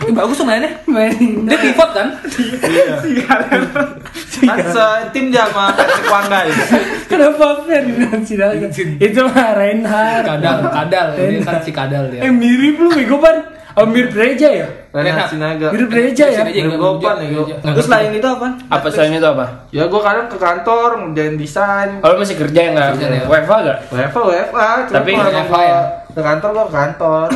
Ini 0.01 0.11
bagus 0.13 0.35
tuh 0.37 0.47
mainnya. 0.47 0.71
Main. 0.87 1.45
Dia 1.45 1.57
pivot 1.57 1.89
kan? 1.93 2.07
Kan 4.41 4.57
tim 5.13 5.29
sama 5.29 5.69
Patrick 5.73 6.07
Wanggai. 6.09 6.49
Kenapa 7.05 7.45
Ferdinand 7.65 8.23
Sinaga? 8.23 8.67
Itu 8.97 9.19
mah 9.29 9.49
Reinhardt. 9.57 10.25
Kadal, 10.25 10.57
kadal. 10.69 11.07
Dia 11.17 11.39
kan 11.43 11.59
si 11.61 11.71
kadal 11.73 12.03
dia. 12.09 12.25
Eh 12.25 12.31
mirip 12.33 12.77
lu 12.81 12.89
bego 12.93 13.21
ban. 13.21 13.60
Oh, 13.77 13.85
mirip 13.87 14.11
Reja 14.11 14.49
ya? 14.51 14.67
Renat 14.91 15.31
Sinaga. 15.31 15.71
Mirip 15.71 15.91
Reja 15.91 16.25
ya? 16.27 16.43
Mirip 16.43 16.75
nggak 16.75 16.81
Gopan 16.81 17.15
ya. 17.23 17.27
Nggak 17.31 17.75
Terus 17.75 17.87
lain 17.87 18.09
itu 18.19 18.27
apa? 18.27 18.47
Apa 18.67 18.87
selain 18.91 19.15
itu 19.15 19.27
apa? 19.27 19.45
Ya 19.71 19.83
gua 19.87 20.01
kadang 20.03 20.27
ke 20.27 20.37
kantor 20.37 20.89
ngerjain 20.99 21.35
desain. 21.39 21.89
Oh, 22.03 22.07
lu 22.11 22.17
masih 22.19 22.35
kerja 22.35 22.59
ya 22.59 22.69
nggak? 22.75 22.89
WFA 23.27 23.57
gak? 23.63 23.77
WFA 23.91 24.21
WFA. 24.27 24.69
Tapi 24.91 25.11
WFA 25.15 25.61
ya? 25.63 25.81
Ke 26.11 26.21
kantor 26.21 26.49
gua 26.51 26.65
ke 26.67 26.73
kantor. 26.75 27.27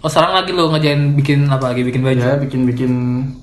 Oh 0.00 0.08
sekarang 0.08 0.32
lagi 0.32 0.50
lu 0.56 0.72
ngejain 0.72 1.12
bikin 1.12 1.44
apa 1.52 1.76
lagi 1.76 1.84
bikin 1.84 2.00
baju? 2.00 2.16
Ya 2.16 2.32
bikin-bikin 2.40 2.92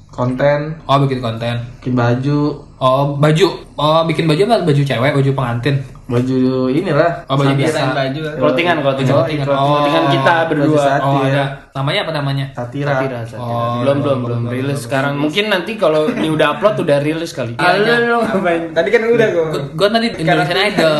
konten, 0.09 0.73
Oh 0.89 0.97
bikin 1.05 1.21
konten. 1.21 1.61
bikin 1.77 1.93
baju. 1.93 2.65
Oh 2.81 3.13
baju. 3.13 3.47
Oh 3.77 4.01
bikin 4.09 4.25
baju 4.25 4.41
apa 4.49 4.65
baju 4.65 4.81
cewek, 4.81 5.13
baju 5.13 5.31
pengantin. 5.37 5.77
Baju 6.07 6.71
inilah. 6.71 7.27
Oh, 7.27 7.35
baju 7.35 7.53
biasa. 7.53 7.91
baju. 7.91 8.21
Clothingan, 8.39 8.77
clothingan. 8.79 9.15
Oh. 9.51 9.83
kita 10.07 10.33
berdua. 10.47 10.83
Baju 11.03 11.07
Oh, 11.07 11.21
ada. 11.27 11.43
Namanya 11.75 11.99
apa 12.07 12.11
namanya? 12.15 12.45
Satira. 12.55 12.95
Satira, 12.95 13.19
satira. 13.27 13.43
Oh, 13.43 13.83
belum, 13.83 13.97
belum, 14.01 14.19
belum 14.23 14.41
rilis 14.47 14.87
sekarang. 14.87 15.19
Mungkin 15.19 15.51
nanti 15.51 15.75
kalau 15.75 16.07
ini 16.09 16.31
udah 16.31 16.57
upload 16.57 16.79
udah 16.81 16.97
rilis 17.03 17.35
kali. 17.35 17.59
Iya, 17.59 17.71
iya. 17.83 17.93
lu 18.07 18.23
ngapain? 18.23 18.61
Tadi 18.71 18.89
kan 18.89 19.01
udah 19.03 19.27
kok. 19.29 19.47
Gue 19.75 19.87
tadi 19.91 20.07
Indonesian 20.15 20.59
Idol. 20.73 20.95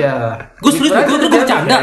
Iya. 0.00 0.14
Gue 0.58 0.72
serius, 0.72 0.92
gue 0.96 1.18
gue 1.20 1.30
bercanda. 1.30 1.76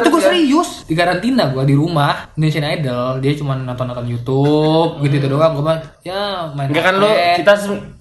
Itu 0.00 0.08
gue 0.08 0.22
serius 0.24 0.70
di 0.86 0.94
karantina 0.94 1.50
gue 1.50 1.64
di 1.66 1.74
rumah 1.74 2.30
Indonesian 2.38 2.62
Idol 2.78 3.18
dia 3.18 3.34
cuma 3.34 3.58
nonton 3.58 3.90
nonton 3.90 4.06
YouTube 4.06 5.02
gitu 5.02 5.18
gitu 5.18 5.26
doang 5.34 5.58
gue 5.58 5.64
mah 5.66 5.78
ya 6.06 6.46
main 6.54 6.70
Enggak 6.70 6.84
kan 6.86 6.94
lu 7.02 7.10
HP. 7.10 7.42
kita 7.42 7.52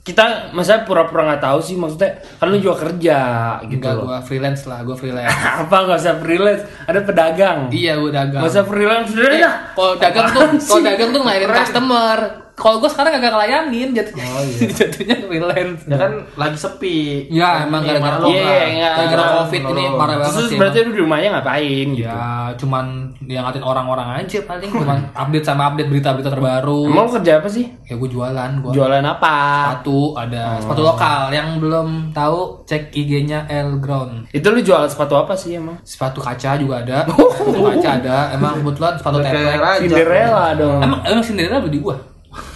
kita 0.05 0.53
masa 0.53 0.85
pura-pura 0.85 1.25
nggak 1.25 1.41
tahu 1.41 1.59
sih 1.59 1.73
maksudnya 1.73 2.21
kan 2.37 2.47
lu 2.47 2.61
juga 2.61 2.85
kerja 2.85 3.17
gitu 3.65 3.81
enggak 3.81 3.93
loh. 3.95 4.05
gue 4.05 4.19
freelance 4.21 4.61
lah 4.63 4.85
gue 4.85 4.93
freelance 4.93 5.33
Apa 5.65 5.75
nggak 5.81 5.97
usah 5.97 6.15
freelance? 6.15 6.61
Ada 6.85 6.99
pedagang. 7.01 7.59
iya 7.73 7.97
gue 7.97 8.13
dagang 8.13 8.45
usah 8.45 8.61
freelance 8.63 9.09
udah 9.11 9.25
Eh, 9.27 9.41
dah. 9.41 9.55
kalau 9.73 9.93
dagang 9.97 10.25
tuh 10.29 10.45
kalau 10.61 10.81
dagang 10.85 11.09
tuh 11.09 11.19
ngelayanin 11.19 11.49
customer 11.51 12.17
kalau 12.55 12.79
gue 12.79 12.87
sekarang 12.87 13.11
kagak 13.13 13.31
ngelayanin 13.31 13.91
jatuhnya 13.91 14.23
Oh, 14.25 14.39
iya. 14.41 14.67
jatuhnya 14.79 15.15
freelance 15.21 15.81
Ya 15.85 15.97
kan 15.97 16.11
lagi 16.33 16.55
sepi. 16.55 17.27
ya 17.29 17.63
emang 17.63 17.83
Ini 17.83 17.89
gara-gara 17.93 18.15
Iya, 18.15 18.23
COVID. 18.23 18.31
iya, 18.71 18.89
gara-gara 18.89 19.21
iya. 19.21 19.33
covid 19.37 19.61
ini 19.65 19.83
parah 19.91 20.15
banget 20.15 20.31
Terus 20.31 20.47
sih 20.47 20.57
berarti 20.57 20.77
lu 20.79 20.89
di 20.89 20.99
rumahnya 20.99 21.29
ngapain 21.33 21.87
gitu? 21.91 22.07
ya 22.07 22.23
cuman 22.55 22.85
dia 23.21 23.39
ngatin 23.39 23.59
orang-orang 23.61 24.07
aja 24.17 24.39
paling 24.41 24.71
cuman 24.71 24.97
update 25.13 25.43
sama 25.43 25.63
update 25.67 25.89
berita-berita 25.89 26.29
terbaru 26.29 26.79
Emang 26.87 27.11
kerja 27.11 27.31
apa 27.37 27.47
sih? 27.47 27.65
ya 27.81 27.93
gue 27.93 28.09
jualan 28.09 28.51
gue 28.57 28.71
Jualan 28.71 29.03
apa? 29.03 29.35
sepatu 29.67 29.99
ada 30.15 30.45
sepatu 30.57 30.81
lokal 30.81 31.21
yang 31.29 31.59
belum 31.59 31.87
tahu 32.11 32.63
cek 32.63 32.89
IG-nya 32.89 33.45
El 33.47 33.77
Ground 33.77 34.31
Itu 34.31 34.47
lu 34.49 34.59
jual 34.59 34.87
sepatu 34.87 35.13
apa 35.13 35.35
sih 35.35 35.53
emang? 35.53 35.75
sepatu 35.83 36.17
kaca 36.17 36.55
juga 36.55 36.79
ada 36.79 37.03
sepatu 37.35 37.61
kaca 37.61 37.89
ada 37.97 38.17
emang 38.31 38.57
kebetulan 38.57 38.93
sepatu 38.95 39.17
raja. 39.19 39.75
Cinderella 39.77 40.55
dong. 40.55 40.79
emang 40.79 40.99
emang 41.03 41.19
Cinderella 41.19 41.59
beli 41.59 41.77
gua 41.77 41.99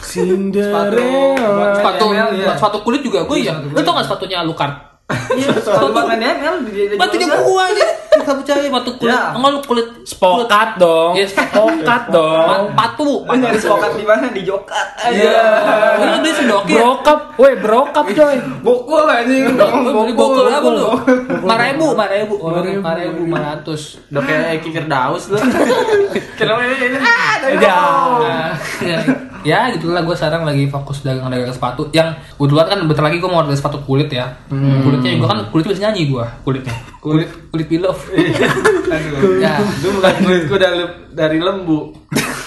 Cinderella. 0.09 1.77
sepatu 1.77 2.05
ya. 2.17 2.25
sepatu 2.57 2.77
kulit 2.81 3.01
juga 3.05 3.29
gua 3.29 3.37
ya. 3.37 3.61
lu 3.61 3.79
tau 3.85 3.93
gak 3.93 4.09
sepatunya 4.09 4.41
Lucard 4.41 4.89
Iya, 5.09 5.57
soal 5.57 5.89
makan 5.89 6.21
ML 6.21 6.55
dia 6.69 6.93
sepatunya 6.93 7.27
gua 7.41 7.65
aja. 7.65 7.87
Nggak 8.21 8.35
percaya 8.45 8.61
sepatu 8.61 8.91
kulit. 9.01 9.09
Ya. 9.09 9.33
enggak 9.33 9.51
lu 9.57 9.59
kulit 9.65 9.87
Spokat 10.05 10.77
dong. 10.77 11.17
Yes. 11.17 11.33
Spokat 11.33 12.13
dong. 12.13 12.77
patu 12.77 13.25
Lu 13.25 13.33
nyari 13.33 13.57
spokat 13.57 13.97
di 13.97 14.05
mana? 14.05 14.29
Di 14.29 14.45
Jokat. 14.45 14.87
Iya. 15.09 15.33
aja. 15.97 16.05
lu 16.13 16.17
beli 16.21 16.31
sendoknya 16.33 16.77
Brokap, 16.77 17.19
woi 17.41 17.53
brokap 17.57 18.05
coy. 18.05 18.37
Bokul 18.61 19.05
anjing. 19.09 19.57
beli 19.57 20.13
bokul. 20.13 20.45
Apa 20.45 20.69
lu 20.69 20.87
lima 21.41 21.55
ribu 21.57 21.85
lima 21.89 22.05
ribu 22.05 22.33
lima 22.61 22.91
ribu 22.93 23.19
lima 23.25 23.39
ratus 23.41 23.97
Udah 24.13 24.21
kayak 24.21 24.61
Kikir 24.61 24.85
Daus 24.85 25.33
lu. 25.33 25.41
Kenapa 26.37 26.61
ini? 26.69 26.97
Ah, 27.01 27.33
dari 27.41 27.57
Ya. 29.41 29.71
Gitulah 29.71 30.01
gue 30.01 30.13
sekarang 30.13 30.43
lagi 30.43 30.65
fokus 30.65 30.99
dagang-dagang 30.99 31.49
sepatu 31.49 31.87
yang 31.89 32.11
kebetulan 32.33 32.67
kan 32.67 32.79
bentar 32.83 33.03
lagi 33.03 33.17
gue 33.17 33.25
mau 33.25 33.39
order 33.39 33.53
sepatu 33.53 33.79
kulit 33.81 34.07
ya 34.07 34.35
kulitnya 34.49 35.11
juga 35.13 35.27
kan 35.29 35.39
kulitnya 35.49 35.71
bisa 35.71 35.83
nyanyi 35.85 36.01
gue 36.07 36.25
kulitnya 36.41 36.75
kulit 36.99 37.29
kulit 37.49 37.65
pilaf 37.65 37.97
Aduh. 38.89 39.37
ya 39.37 39.61
Itu 39.61 39.87
bukan 39.91 40.13
kulitku 40.19 40.55
dari 40.55 40.81
dari 41.11 41.37
lembu. 41.37 41.93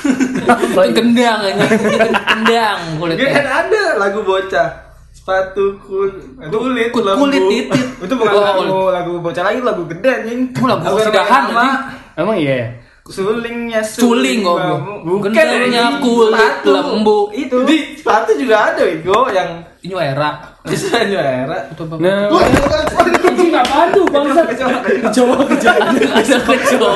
itu 0.03 0.91
gendang 0.93 1.39
aja 1.41 1.65
gendang 1.71 2.45
Dia 2.45 2.67
kan 2.75 2.99
kulitnya 2.99 3.41
ada 3.41 3.85
lagu 3.97 4.21
bocah. 4.21 4.69
Sepatu 5.13 5.79
kulit, 5.79 6.19
kulit, 6.51 6.91
Kul- 6.91 7.07
lembu. 7.07 7.25
kulit 7.25 7.43
titit 7.47 7.89
Itu 8.03 8.13
bukan 8.13 8.33
Oh, 8.33 8.43
lagu 8.43 8.79
lagu 8.91 9.13
bocah 9.19 9.43
lagi, 9.45 9.63
lagu 9.63 9.87
gede 9.87 10.11
anjing. 10.11 10.41
Lagu 10.51 10.99
nama 10.99 11.67
Emang 12.13 12.37
iya. 12.37 12.75
Ya? 13.03 13.11
Sulingnya 13.11 13.83
Suling, 13.83 14.41
bambu. 14.47 15.19
Bukan 15.19 15.31
anjing. 15.35 15.99
kulit 15.99 16.57
lembu. 16.63 17.19
Itu. 17.35 17.57
Di 17.67 17.99
sepatu 17.99 18.31
juga 18.39 18.73
ada 18.73 18.83
Wigo 18.87 19.27
yang 19.35 19.63
ini 19.83 19.95
era 19.99 20.39
bisa. 20.63 21.03
Nah, 21.99 22.31
Wah, 22.31 22.43
itu 22.47 22.63
kan 22.63 22.87
anjing 23.27 23.51
apaan 23.51 23.89
tuh 23.91 24.05
bangsa? 24.07 24.41
Kecoa 24.47 25.43
kecoa. 25.51 25.75
ada 26.15 26.37
kecoa 26.47 26.93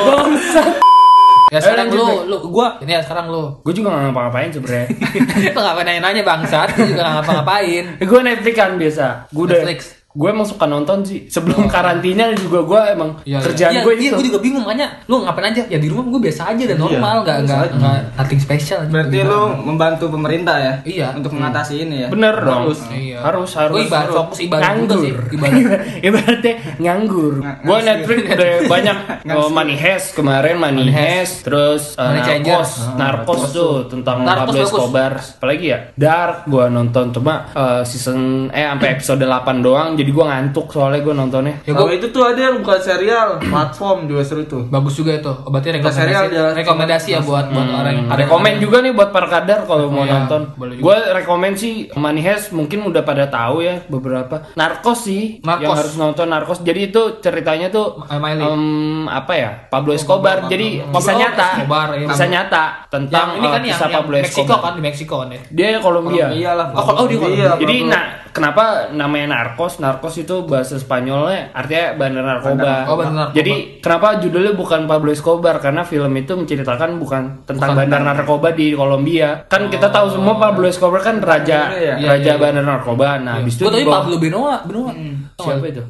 ya 1.47 1.63
sekarang 1.63 1.87
Eh, 1.91 1.95
lu 1.95 2.09
lu 2.27 2.37
gua 2.51 2.79
ini 2.83 2.91
ya 2.99 3.01
sekarang 3.03 3.31
lu 3.31 3.63
Gue 3.63 3.71
juga 3.71 3.95
gak 3.95 4.11
ngapa-ngapain 4.11 4.51
sebenernya. 4.51 4.87
lu 5.55 5.61
ngapain 5.63 5.87
nanya-nanya 5.87 6.23
bangsat 6.27 6.69
juga 6.75 7.03
nggak 7.07 7.15
ngapa-ngapain 7.23 7.85
gue 8.03 8.21
Netflix 8.23 8.55
kan 8.59 8.71
biasa. 8.75 9.07
Gue 9.31 9.45
udah. 9.47 9.55
Netflix. 9.63 9.81
Gue 10.17 10.29
emang 10.29 10.43
suka 10.43 10.65
nonton 10.65 11.05
sih. 11.05 11.29
Sebelum 11.29 11.69
karantina 11.69 12.33
juga 12.33 12.65
gue 12.65 12.81
emang 12.91 13.11
Iya, 13.23 13.39
kerjaan 13.43 13.69
iya. 13.71 13.83
gue 13.83 13.95
Iya, 13.95 14.09
itu. 14.09 14.17
gue 14.17 14.27
juga 14.27 14.41
bingung 14.41 14.65
makanya 14.65 14.89
lu 15.05 15.21
ngapain 15.21 15.53
aja 15.53 15.63
ya 15.67 15.77
di 15.77 15.87
rumah 15.87 16.09
gue 16.09 16.21
biasa 16.23 16.43
aja 16.51 16.65
dan 16.65 16.77
normal 16.77 17.21
nggak 17.21 17.39
nggak 17.45 17.59
nggak 17.77 17.99
nothing 18.17 18.41
special 18.41 18.81
Berarti 18.87 19.17
lu 19.21 19.41
membantu 19.63 20.09
pemerintah 20.09 20.57
ya? 20.57 20.75
Iya. 20.83 21.09
Untuk 21.15 21.33
mengatasi 21.33 21.75
ini 21.79 21.97
ya. 22.03 22.09
Bener 22.09 22.33
dong. 22.35 22.65
Harus. 22.65 22.81
Iya. 22.89 23.19
Harus 23.21 23.51
harus. 23.53 23.75
Gue 23.75 23.85
ibarat 23.85 24.03
harus. 24.03 24.17
fokus 24.17 24.39
ibarat 24.41 24.65
nganggur. 24.65 24.99
sih, 24.99 25.13
ibarat. 25.31 25.81
Ibaratnya 26.09 26.55
nganggur. 26.79 27.35
Nga- 27.39 27.59
Gue. 27.61 27.79
Netflix 27.79 28.21
udah 28.27 28.53
banyak 28.73 28.97
oh, 29.31 29.49
Money 29.49 29.77
Heist 29.77 30.09
kemarin 30.13 30.57
Money, 30.57 30.83
Money 30.83 30.93
Heist, 30.93 31.45
terus 31.45 31.83
uh, 31.95 32.09
Money 32.09 32.23
Changer. 32.25 32.57
Narcos, 32.57 32.73
Narcos 32.97 33.43
tuh 33.53 33.75
tentang 33.87 34.17
Narcos 34.23 34.49
Pablo. 34.49 34.65
Escobar. 34.65 35.13
Apalagi 35.19 35.67
ya? 35.67 35.79
Dark 35.93 36.47
gue 36.47 36.65
nonton 36.67 37.13
cuma 37.13 37.53
uh, 37.53 37.83
season 37.83 38.49
eh 38.49 38.65
sampai 38.65 38.89
episode 38.93 39.21
8 39.21 39.29
doang 39.61 39.93
jadi 39.95 40.06
gue 40.09 40.25
ngantuk 40.25 40.67
soalnya 40.69 41.01
gue 41.01 41.13
nontonnya. 41.13 41.55
ya 41.61 41.71
Kalau 41.71 41.87
gue 41.87 41.97
itu 41.97 42.07
tuh 42.09 42.23
ada 42.23 42.41
yang 42.43 42.57
bukan 42.59 42.79
serial, 42.79 43.29
platform 43.41 43.99
juga 44.05 44.23
seru 44.23 44.43
tuh. 44.43 44.63
bagus 44.67 44.95
juga 44.95 45.13
itu 45.15 45.29
oh, 45.29 45.47
berarti 45.47 45.69
Nggak 45.73 45.91
serial 45.91 46.23
rekomendasi 46.23 46.35
dia. 46.49 46.57
rekomendasi 46.57 47.09
ya 47.09 47.21
buat 47.21 47.47
buat 47.47 47.69
orang 47.73 47.93
yang 47.95 48.07
Ada 48.09 48.25
komen 48.27 48.55
juga 48.59 48.77
nih 48.79 48.93
buat 48.93 49.11
para 49.11 49.27
kadar 49.27 49.59
kalau 49.63 49.87
mau 49.87 50.03
Iya, 50.03 50.13
nonton. 50.21 50.41
Gue 50.77 50.97
rekomen 51.13 51.53
sih 51.53 51.73
Money 51.93 52.21
Heist 52.21 52.51
mungkin 52.51 52.83
udah 52.83 53.03
pada 53.03 53.27
tahu 53.27 53.61
ya 53.61 53.81
beberapa. 53.87 54.51
Narcos 54.53 54.99
sih 55.03 55.39
Narcos. 55.41 55.63
yang 55.63 55.75
harus 55.75 55.95
nonton 55.97 56.27
Narcos. 56.27 56.59
Jadi 56.61 56.81
itu 56.87 57.03
ceritanya 57.21 57.69
tuh 57.69 58.03
Miley. 58.09 58.43
em, 58.43 58.65
apa 59.07 59.33
ya? 59.33 59.51
Pablo 59.67 59.93
Escobar. 59.93 60.47
Jadi 60.47 60.83
Pablo 60.83 60.99
kisah 60.99 61.15
nyata. 61.17 61.49
Escobar, 61.57 61.89
iya. 61.95 62.07
Kisah 62.07 62.29
nyata 62.29 62.65
tentang 62.89 63.27
ini 63.35 63.47
kan 63.47 63.61
eh, 63.61 63.65
yang, 63.65 63.73
kisah 63.73 63.89
Pablo 63.91 64.15
Escobar. 64.17 64.59
kan 64.61 64.73
di 64.73 64.83
Meksiko 64.83 65.15
kan 65.19 65.29
ya 65.29 65.41
Dia 65.49 65.79
Kolombia. 65.79 66.27
Lah. 66.49 66.67
Oh, 66.73 66.85
oh, 66.95 67.07
dia 67.07 67.19
Iya, 67.19 67.51
Jadi 67.57 67.77
nah 67.85 68.03
kenapa 68.31 68.65
namanya 68.91 69.27
narkos? 69.33 69.77
Narkos 69.77 69.96
itu 69.99 70.37
bahasa 70.45 70.77
Spanyolnya 70.77 71.51
artinya 71.51 71.95
bandar 71.95 72.25
narkoba. 72.25 72.73
Oh, 72.87 72.95
bandar 72.95 73.15
narkoba. 73.25 73.37
Jadi 73.37 73.53
kenapa 73.79 74.09
judulnya 74.19 74.53
bukan 74.53 74.81
Pablo 74.85 75.11
Escobar? 75.11 75.57
Karena 75.59 75.83
film 75.83 76.13
itu 76.13 76.33
menceritakan 76.33 76.91
bukan 76.97 77.23
tentang 77.45 77.73
Bukan 77.73 77.81
bandar 77.83 78.01
narkoba 78.03 78.49
di 78.51 78.73
Kolombia. 78.73 79.45
Kan 79.47 79.69
kita 79.69 79.89
tahu 79.89 80.11
semua 80.11 80.37
Pablo 80.37 80.67
Escobar 80.67 81.01
kan 81.01 81.19
raja 81.19 81.73
Iya, 81.73 81.95
iya, 81.97 82.09
raja 82.09 82.33
iya. 82.33 82.41
bandar 82.41 82.65
narkoba. 82.65 83.17
Nah, 83.19 83.41
habis 83.41 83.55
itu 83.55 83.65
gue 83.65 83.81
dibawa- 83.81 84.03
Pablo 84.03 84.17
Benoa 84.17 84.55
Benoa 84.63 84.93
siapa 85.37 85.69
itu? 85.69 85.83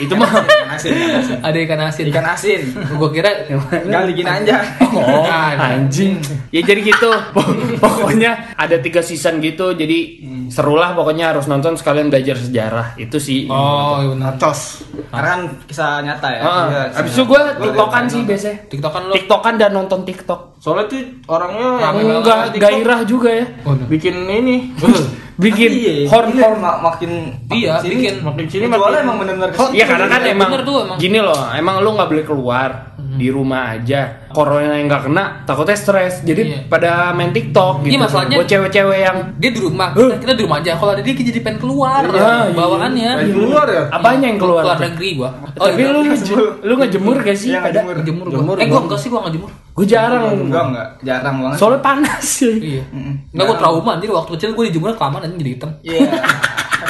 itu 0.00 0.14
mah 0.16 0.32
Ikan 0.32 0.70
asin, 0.70 0.90
ikan 0.90 1.12
asin. 1.20 1.36
ada 1.38 1.58
ikan 1.60 1.80
asin 1.82 2.04
Ikan 2.08 2.24
asin. 2.26 2.60
gue 2.72 3.10
kira 3.12 3.30
Tinggal 3.44 4.08
bikin 4.08 4.24
aja. 4.24 4.64
Oh, 4.80 5.28
Nah, 5.28 5.76
anjing. 5.76 6.16
Ya 6.48 6.64
jadi 6.64 6.80
gitu. 6.80 7.12
Pokoknya 7.84 8.56
ada 8.56 8.80
tiga 8.80 9.04
season 9.04 9.38
gitu. 9.38 9.72
Jadi 9.72 10.24
serulah 10.46 10.92
pokoknya 10.92 11.32
harus 11.32 11.44
nonton 11.44 11.74
sekalian 11.74 12.08
belajar 12.08 12.36
sejarah. 12.38 12.96
Itu 12.96 13.16
sih. 13.18 13.44
oh 13.44 14.00
iya 14.00 14.08
benar 14.08 14.24
Narcos. 14.34 14.60
Karena 15.10 15.28
kan 15.30 15.40
kisah 15.64 15.90
nyata 16.00 16.28
ya. 16.30 16.40
Ah, 16.40 16.64
Iya, 16.64 16.82
abis 16.94 17.12
kisah 17.12 17.12
itu 17.14 17.22
gue 17.26 17.40
nyata. 17.40 17.60
tiktokan 17.60 18.04
sih 18.08 18.20
biasanya. 18.24 18.56
TikTok 18.66 18.90
kan 18.90 19.02
lu 19.02 19.12
Tiktokan 19.12 19.54
dan 19.58 19.70
nonton 19.70 20.00
TikTok. 20.02 20.40
Soalnya 20.56 20.84
tuh 20.88 21.00
orangnya 21.28 21.68
yang. 21.76 21.94
Enggak 22.00 22.40
gairah 22.56 23.00
juga 23.04 23.28
ya. 23.34 23.46
Bikin 23.84 24.16
ini. 24.26 24.56
Bikin 25.34 25.66
Iya, 25.66 25.94
horn 26.06 26.30
iya, 26.30 26.46
horn. 26.46 26.62
mak- 26.62 26.80
makin 26.80 27.10
Iya, 27.50 27.82
sini, 27.82 27.94
bikin. 27.98 28.14
makin 28.22 28.46
sini 28.46 28.64
makin- 28.70 29.02
emang 29.02 29.16
benar-benar 29.18 29.50
Iya 29.74 29.84
karena 29.84 30.06
kan 30.06 30.20
Iya, 30.22 30.30
emang, 30.30 30.50
tuh 30.62 30.76
emang. 30.80 30.96
gini 30.96 31.18
loh, 31.18 31.40
emang 31.50 31.76
lu 31.82 31.90
nggak 31.90 32.08
boleh 32.08 32.24
keluar 32.24 32.70
di 32.96 33.28
rumah 33.28 33.74
aja. 33.74 34.23
Corona 34.34 34.74
yang 34.74 34.84
nggak 34.84 35.02
kena, 35.04 35.24
takutnya 35.42 35.72
stres. 35.74 36.20
Jadi 36.20 36.42
Iya. 36.44 36.58
pada 36.66 36.92
main 37.10 37.30
TikTok 37.30 37.80
gitu. 37.80 37.94
Iya, 37.94 37.98
masalahnya- 38.00 38.36
Buat 38.36 38.48
cewek-cewek 38.48 38.98
yang 39.00 39.16
dia 39.36 39.50
di 39.50 39.60
rumah 39.60 39.88
kita, 39.90 40.16
kita 40.18 40.32
di 40.34 40.42
rumah 40.42 40.58
aja 40.58 40.72
kalau 40.74 40.90
ada 40.90 41.00
dia 41.00 41.14
jadi 41.14 41.40
pengen 41.40 41.58
keluar 41.58 42.02
Iya, 42.02 42.10
iya. 42.12 42.52
bawaannya 42.52 43.10
Pengen 43.16 43.32
keluar 43.32 43.66
ya? 43.66 43.82
apanya 43.88 44.26
yang 44.26 44.38
keluar? 44.38 44.62
keluar 44.64 44.78
negeri 44.82 45.08
gua 45.14 45.30
Oh, 45.54 45.64
tapi 45.64 45.82
lu 45.82 46.00
nge- 46.02 46.58
lu 46.60 46.74
ngejemur 46.74 47.16
gak 47.16 47.36
sih? 47.36 47.48
Iya, 47.48 47.62
pada 47.62 47.80
ngejemur. 47.80 48.02
jemur 48.02 48.26
Jemur, 48.28 48.44
gua 48.50 48.54
eh 48.56 48.66
gua 48.66 48.72
gua. 48.72 48.80
enggak 48.84 48.98
sih 48.98 49.08
gua 49.08 49.20
enggak 49.20 49.34
jemur 49.34 49.50
gue 49.70 49.86
jarang. 49.86 50.24
enggak 50.40 50.64
enggak 50.68 50.88
jarang 51.00 51.36
banget 51.40 51.56
Soalnya 51.56 51.80
panas 51.80 52.20
sih. 52.20 52.54
iya 52.60 52.82
enggak 53.28 53.44
gua 53.44 53.56
trauma 53.56 53.90
anjir 53.92 54.10
waktu 54.10 54.30
kecil 54.32 54.50
gua 54.52 54.64
dijemur 54.64 54.90
kelamaan 54.92 55.30
jadi 55.32 55.50
hitam 55.52 55.70
iya 55.80 55.98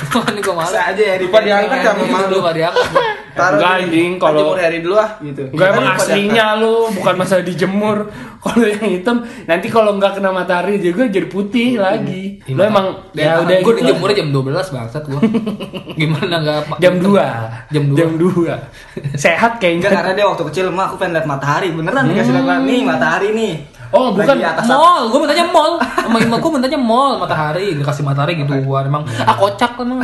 itu 0.01 0.17
gua 0.45 0.55
malas 0.55 0.71
bisa 0.71 0.83
aja 0.87 1.03
ya 1.03 1.15
Lupa 1.19 1.39
diangkat 1.41 1.79
sama 1.83 2.01
Itu 2.01 2.13
malu. 2.15 2.35
lupa 2.35 2.51
diangkat 2.51 2.89
Taruh 3.35 3.59
Enggak, 3.59 3.73
anjing, 3.83 4.12
kalau- 4.23 4.41
jemur 4.47 4.59
hari 4.62 4.79
dulu 4.79 4.95
ah 4.95 5.11
gitu. 5.19 5.43
Enggak 5.50 5.69
emang 5.75 5.87
aslinya 5.93 6.47
lu, 6.55 6.75
bukan 6.95 7.14
masalah 7.19 7.43
dijemur. 7.43 7.99
Kalau 8.45 8.61
yang 8.69 8.93
hitam, 8.93 9.17
nanti 9.49 9.73
kalau 9.73 9.97
nggak 9.97 10.21
kena 10.21 10.29
matahari 10.29 10.76
juga 10.76 11.09
jadi 11.09 11.25
putih 11.25 11.81
lagi. 11.81 12.45
Lu 12.45 12.61
emang 12.61 13.09
ya 13.17 13.41
udah 13.41 13.57
gue 13.57 13.73
gitu. 13.73 13.81
dijemurnya 13.81 14.21
jam 14.21 14.29
12 14.37 14.53
bangsat 14.69 15.05
gue. 15.09 15.21
Gimana 16.05 16.45
enggak 16.45 16.76
jam 16.76 16.95
2 17.00 17.73
Jam 17.73 17.85
2. 17.88 17.97
jam 17.97 18.11
2 18.21 18.45
sehat 19.25 19.57
Enggak 19.57 19.61
kayaknya 19.64 19.88
karena 19.88 20.12
dia 20.12 20.26
waktu 20.29 20.45
kecil 20.53 20.69
mah 20.69 20.93
aku 20.93 21.00
pengen 21.00 21.17
lihat 21.17 21.25
matahari 21.25 21.73
beneran 21.73 22.05
dikasih 22.05 22.33
lihat 22.37 22.61
nih 22.69 22.81
matahari 22.85 23.29
nih. 23.33 23.53
Oh 23.93 24.14
bukan 24.14 24.37
atas 24.41 24.64
Mall, 24.64 25.11
gue 25.11 25.21
mintanya 25.21 25.47
mall. 25.50 25.76
Sama 25.83 26.17
ibu 26.23 26.37
gue 26.38 26.50
mintanya 26.57 26.79
mall, 26.81 27.21
matahari, 27.21 27.76
dikasih 27.76 28.05
matahari 28.07 28.41
gitu 28.41 28.55
gua 28.64 28.87
emang 28.87 29.05
ah 29.26 29.37
kocak 29.37 29.76
emang. 29.81 30.00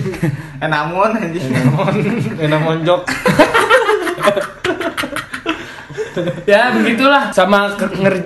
Eh 0.62 0.68
namun 0.68 1.10
anjing. 1.16 1.52
Enak 2.40 2.60
monjok. 2.62 3.02
ya 6.48 6.72
begitulah 6.72 7.30
sama 7.30 7.72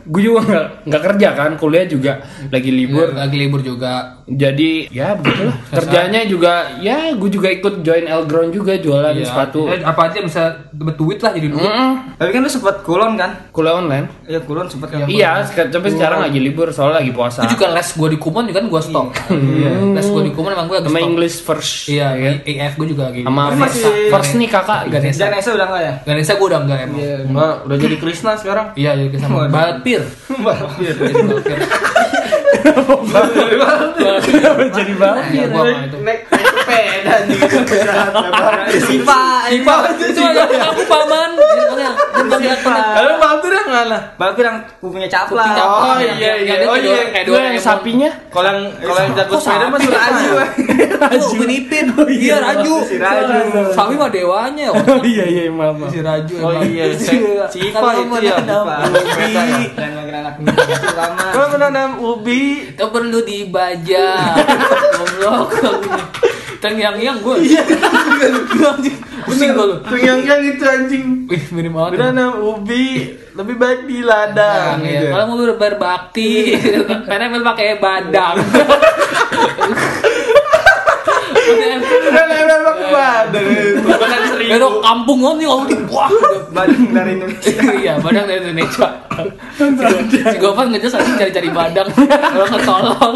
gue 0.01 0.23
juga 0.23 0.41
nggak 0.43 0.67
nggak 0.85 1.03
kerja 1.05 1.29
kan 1.33 1.51
kuliah 1.55 1.85
juga 1.85 2.13
lagi 2.47 2.71
libur 2.71 3.13
Lagi 3.13 3.37
libur 3.37 3.61
juga. 3.61 4.21
jadi 4.27 4.87
ya 4.89 5.13
begitulah 5.13 5.57
kerjanya 5.77 6.21
juga 6.23 6.53
ya 6.79 7.11
gue 7.13 7.29
juga 7.29 7.49
ikut 7.49 7.81
join 7.81 8.05
Elground 8.05 8.51
juga 8.51 8.75
jualan 8.75 9.13
Iya. 9.13 9.27
sepatu 9.27 9.67
Eh, 9.67 9.81
apa 9.81 10.07
aja 10.07 10.19
bisa 10.21 10.43
dapat 10.71 10.95
duit 10.95 11.19
lah 11.19 11.31
jadi 11.31 11.49
duit. 11.49 11.61
Mm-mm. 11.61 12.15
Tapi 12.15 12.31
kan 12.31 12.41
lu 12.41 12.49
sempet 12.49 12.77
kulon 12.81 13.15
kan? 13.15 13.31
kuliah 13.51 13.75
online 13.75 14.07
Iya 14.25 14.41
kulon 14.41 14.67
sempet 14.67 14.89
kan. 14.89 15.05
iya 15.05 15.43
tapi 15.43 15.89
sekarang 15.89 16.21
lagi 16.21 16.39
libur 16.39 16.71
soalnya 16.71 17.01
lagi 17.01 17.11
puasa 17.11 17.43
Itu 17.43 17.55
juga 17.55 17.71
les 17.71 17.89
gue 17.91 18.09
di 18.09 18.19
Kumon 18.19 18.45
juga 18.45 18.57
kan 18.57 18.67
gue 18.67 18.81
stop. 18.81 19.07
Les 19.97 20.07
gue 20.07 20.23
di 20.23 20.33
Kumon 20.33 20.51
emang 20.51 20.67
gue 20.67 20.79
sama. 20.81 20.99
English 21.01 21.41
first 21.41 21.87
Iya, 21.87 22.15
EF 22.41 22.77
gue 22.77 22.89
juga 22.89 23.11
lagi. 23.11 23.23
sama 23.23 23.51
first, 23.51 23.61
masih- 23.77 24.09
first 24.09 24.33
nih 24.35 24.49
kakak 24.49 24.81
Ganesha. 24.89 25.21
Janesa 25.21 25.51
udah 25.53 25.67
enggak 25.67 25.83
ya? 25.83 25.95
Ganesha 26.05 26.33
gue 26.33 26.47
udah 26.47 26.61
enggak 26.61 26.79
emang. 26.81 26.99
Iya. 26.99 27.17
Udah 27.61 27.77
jadi 27.81 27.97
Krishna 27.97 28.33
sekarang. 28.37 28.67
Iya, 28.77 28.93
jadi 28.97 29.17
Waduh. 29.25 29.49
Balpir. 29.49 30.03
Balpir. 30.45 30.95
Balpir. 31.01 31.59
Jadi 34.71 34.93
Iya, 35.31 35.47
itu. 35.87 35.99
Naik 36.01 36.21
sepeda 36.31 37.13
anjing. 37.17 37.41
Sipa, 38.81 39.21
Sipa, 39.47 39.75
itu 39.99 40.21
ada 40.21 40.43
aku 40.67 40.83
paman. 40.87 41.31
Yang 41.37 41.73
yang 41.79 41.95
yang 42.41 42.59
mana? 43.71 43.99
Balpir 44.17 44.45
yang 44.45 44.59
kupunya 44.79 45.09
capla. 45.09 45.45
Oh 45.57 45.97
iya 45.97 46.13
iya. 46.37 46.55
Oh 46.67 46.77
iya. 46.77 46.83
dua- 46.83 47.11
kayak 47.11 47.27
dua 47.27 47.39
yang 47.41 47.57
sapinya 47.57 48.11
Kalau 48.29 48.47
yang 48.47 48.61
kalau 48.79 49.01
yang 49.01 49.15
Kok 49.21 49.41
sepeda 49.41 49.67
mah 49.69 49.79
sapi? 49.79 49.95
Raju. 49.95 50.31
Raju. 51.01 51.27
Upin 51.33 51.51
Ipin. 51.51 51.87
Iya, 52.11 52.37
Raju. 52.41 52.75
Si 52.85 52.95
Raju. 52.97 53.35
Sapi 53.73 53.95
mah 53.95 54.11
dewanya. 54.11 54.69
oh 54.75 55.03
iya 55.03 55.25
iya 55.27 55.43
maaf. 55.49 55.79
Si 55.89 55.99
Raju. 56.01 56.35
Oh 56.41 56.53
iya, 56.61 56.85
si- 56.93 57.23
si 57.49 57.59
Ipa 57.71 57.79
Kalau 57.81 58.05
itu 58.05 58.17
ya. 58.21 58.37
ubi, 58.37 59.35
Dan 59.73 59.91
makin 59.95 60.15
anak 60.17 60.35
lama. 60.93 61.25
Kalau 61.31 61.47
menanam 61.51 61.91
ubi, 61.99 62.40
itu 62.75 62.85
perlu 62.91 63.19
dibajak. 63.23 64.35
Goblok. 64.99 65.51
Tengyang 66.61 66.97
yang 67.01 67.17
gue. 67.25 67.37
Iya. 67.41 67.63
Pusing 69.25 69.57
gue 69.57 69.65
lu. 69.65 69.77
yang 70.05 70.43
itu 70.45 70.65
anjing. 70.65 71.25
Wih, 71.25 71.45
mirip 71.57 71.73
banget. 71.73 71.91
Menanam 71.97 72.45
ubi 72.45 73.17
lebih 73.33 73.57
baik 73.57 73.81
di 73.89 74.05
ladang 74.05 74.83
Nah, 74.83 74.85
iya. 74.85 75.01
gitu. 75.01 75.07
Kalau 75.15 75.25
mau 75.33 75.57
berbakti, 75.57 76.31
pengen 77.09 77.41
pakai 77.41 77.81
badang. 77.81 78.37
Menanam 82.11 82.61
pakai 82.67 82.87
badan 82.95 84.23
seribu. 84.31 84.51
Belok 84.57 84.75
kampung 84.83 85.19
lo 85.23 85.31
nih, 85.37 85.47
oh 85.47 85.63
di 85.67 85.77
wah. 85.91 86.11
Badung 86.51 86.91
dari 86.91 87.15
Indonesia. 87.19 87.63
Iya, 87.77 87.95
badang 88.03 88.27
dari 88.27 88.41
Indonesia. 88.43 88.87
Si 90.11 90.39
Gofan 90.41 90.67
ngejas 90.75 90.95
aja 90.99 91.13
cari-cari 91.21 91.49
badang. 91.53 91.89
Kalau 92.09 92.47
ketolol. 92.49 93.15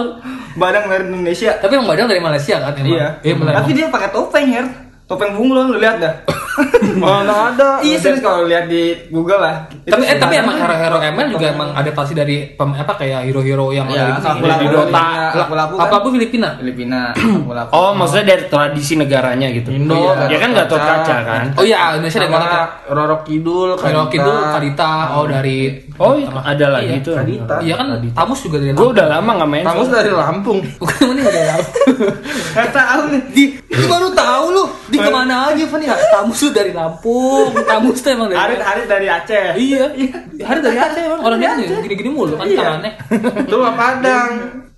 Badang 0.55 0.87
dari 0.87 1.05
Indonesia. 1.11 1.59
Tapi 1.59 1.73
emang 1.75 1.88
badang 1.91 2.07
dari 2.07 2.23
Malaysia 2.23 2.62
kan 2.62 2.73
emang? 2.79 2.95
Iya. 2.95 3.09
Iya. 3.26 3.35
Tapi 3.59 3.71
dia 3.75 3.87
pakai 3.91 4.09
topeng, 4.14 4.47
Her. 4.55 4.67
Topeng 5.05 5.37
bunglon 5.37 5.77
lu 5.77 5.79
lihat 5.79 6.01
dah. 6.01 6.15
Mana 7.03 7.51
ada? 7.51 7.83
Iya 7.83 7.99
serius 7.99 8.23
kalau 8.23 8.47
lihat 8.47 8.71
di 8.71 8.95
Google 9.11 9.43
lah. 9.43 9.67
tapi 9.85 10.07
eh, 10.07 10.17
tapi 10.17 10.39
emang 10.39 10.57
hero-hero 10.57 10.97
ML 10.97 11.29
juga 11.29 11.47
emang 11.51 11.75
adaptasi 11.75 12.15
dari 12.15 12.55
pem, 12.55 12.73
apa 12.73 12.95
kayak 12.95 13.27
hero-hero 13.27 13.75
yang 13.75 13.91
Iya, 13.91 14.17
ada 14.17 14.33
di, 14.39 14.67
Dota. 14.71 14.87
Filipina, 14.87 15.05
lapu-lapu 15.35 15.75
kan. 15.77 15.83
Apa 15.85 15.95
apa 15.99 16.09
Filipina? 16.09 16.49
Filipina. 16.57 17.01
Oh, 17.75 17.91
maksudnya 17.93 18.35
dari 18.35 18.45
tradisi 18.47 18.95
negaranya 18.95 19.51
gitu. 19.51 19.75
Indo, 19.75 19.99
Iya. 19.99 20.31
Ya 20.31 20.39
kan 20.39 20.49
nggak 20.55 20.69
kaca 20.71 21.17
kan. 21.27 21.45
Oh 21.59 21.65
iya, 21.67 21.99
Indonesia 21.99 22.19
ada 22.23 22.27
ya. 22.27 22.39
Sama 22.39 22.63
Roro 22.95 23.17
Kidul, 23.27 23.69
Hero 23.77 24.05
Kidul, 24.09 24.39
Kadita, 24.55 24.91
oh 25.19 25.25
dari 25.27 25.85
Oh, 25.95 26.19
ada 26.43 26.67
lagi 26.75 26.99
Iya, 26.99 27.07
tuh. 27.07 27.15
Kadita. 27.15 27.55
Iya 27.63 27.75
kan 27.79 27.87
Tamus 28.15 28.41
juga 28.43 28.57
dari 28.59 28.75
Gue 28.75 28.89
udah 28.91 29.07
lama 29.07 29.31
nggak 29.43 29.51
main. 29.51 29.65
Tamus 29.67 29.89
dari 29.91 30.11
Lampung. 30.11 30.59
Bukan 30.79 31.03
ini 31.15 31.23
udah. 31.23 31.45
Nggak 32.55 32.71
tahu 32.75 33.03
nih. 33.15 33.23
Di 33.75 33.87
baru 33.87 34.09
tahu 34.14 34.45
lu. 34.50 34.64
Di 34.87 34.97
ke 34.97 35.11
mana 35.11 35.50
aja 35.50 35.64
Fanny? 35.66 35.87
Tamus 35.87 36.38
tuh 36.38 36.50
dari 36.50 36.71
Lampung. 36.73 37.50
Tamus 37.66 37.99
tuh 38.00 38.11
emang 38.14 38.28
dari 38.31 38.38
Harit 38.38 38.61
Harit 38.62 38.87
dari 38.87 39.07
Aceh. 39.11 39.59
Iya, 39.59 39.85
hari 40.43 40.61
dari 40.62 40.78
Aceh 40.78 41.02
emang 41.02 41.21
orangnya 41.21 41.59
kan 41.59 41.83
gini-gini 41.83 42.11
mulu 42.11 42.35
kan 42.38 42.47
Iya. 42.47 42.59
tangannya. 42.78 42.93
Itu 43.45 43.57
mah 43.59 43.75
Padang. 43.75 44.33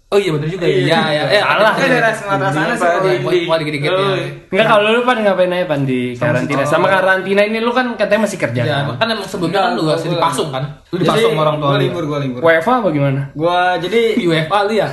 Oh 0.06 0.14
iya 0.16 0.30
benar 0.30 0.46
juga. 0.46 0.64
Iya, 0.64 0.86
iya. 1.10 1.22
Eh, 1.28 1.42
Salah. 1.42 1.74
Kan 1.74 1.90
daerah 1.90 2.12
Sumatera 2.14 2.48
sana 2.48 2.72
sih. 2.72 3.42
Kalau 3.42 3.58
dikit-dikit 3.58 3.90
ya. 3.90 4.06
Enggak 4.46 4.66
kalau 4.68 4.88
lu 4.88 5.02
pan 5.02 5.18
ngapain 5.18 5.50
aja 5.50 5.66
pan 5.66 5.82
di 5.82 6.14
karantina? 6.14 6.62
Sama 6.62 6.86
karantina 6.86 7.42
ini 7.42 7.58
lu 7.58 7.74
kan 7.74 7.90
katanya 7.92 8.22
masih 8.22 8.38
kerja. 8.38 8.62
Ya, 8.62 8.86
kan? 8.86 9.02
emang 9.02 9.26
sebelumnya 9.26 9.60
kan 9.60 9.72
lu 9.74 9.82
Gua- 9.82 9.98
masih 9.98 10.06
gua- 10.06 10.14
dipasung 10.16 10.48
kan? 10.48 10.62
Lu 10.86 10.96
dipasung 10.96 11.30
sama 11.32 11.42
orang 11.42 11.56
tua 11.58 11.68
Gua 11.68 11.78
libur, 11.80 12.02
gua 12.06 12.18
libur. 12.20 12.38
WFA 12.40 12.72
apa 12.76 12.88
gimana? 12.88 13.20
Gua 13.34 13.58
jadi 13.76 14.00
Di 14.20 14.24
UFA 14.24 14.58
lu 14.62 14.72
ya? 14.76 14.88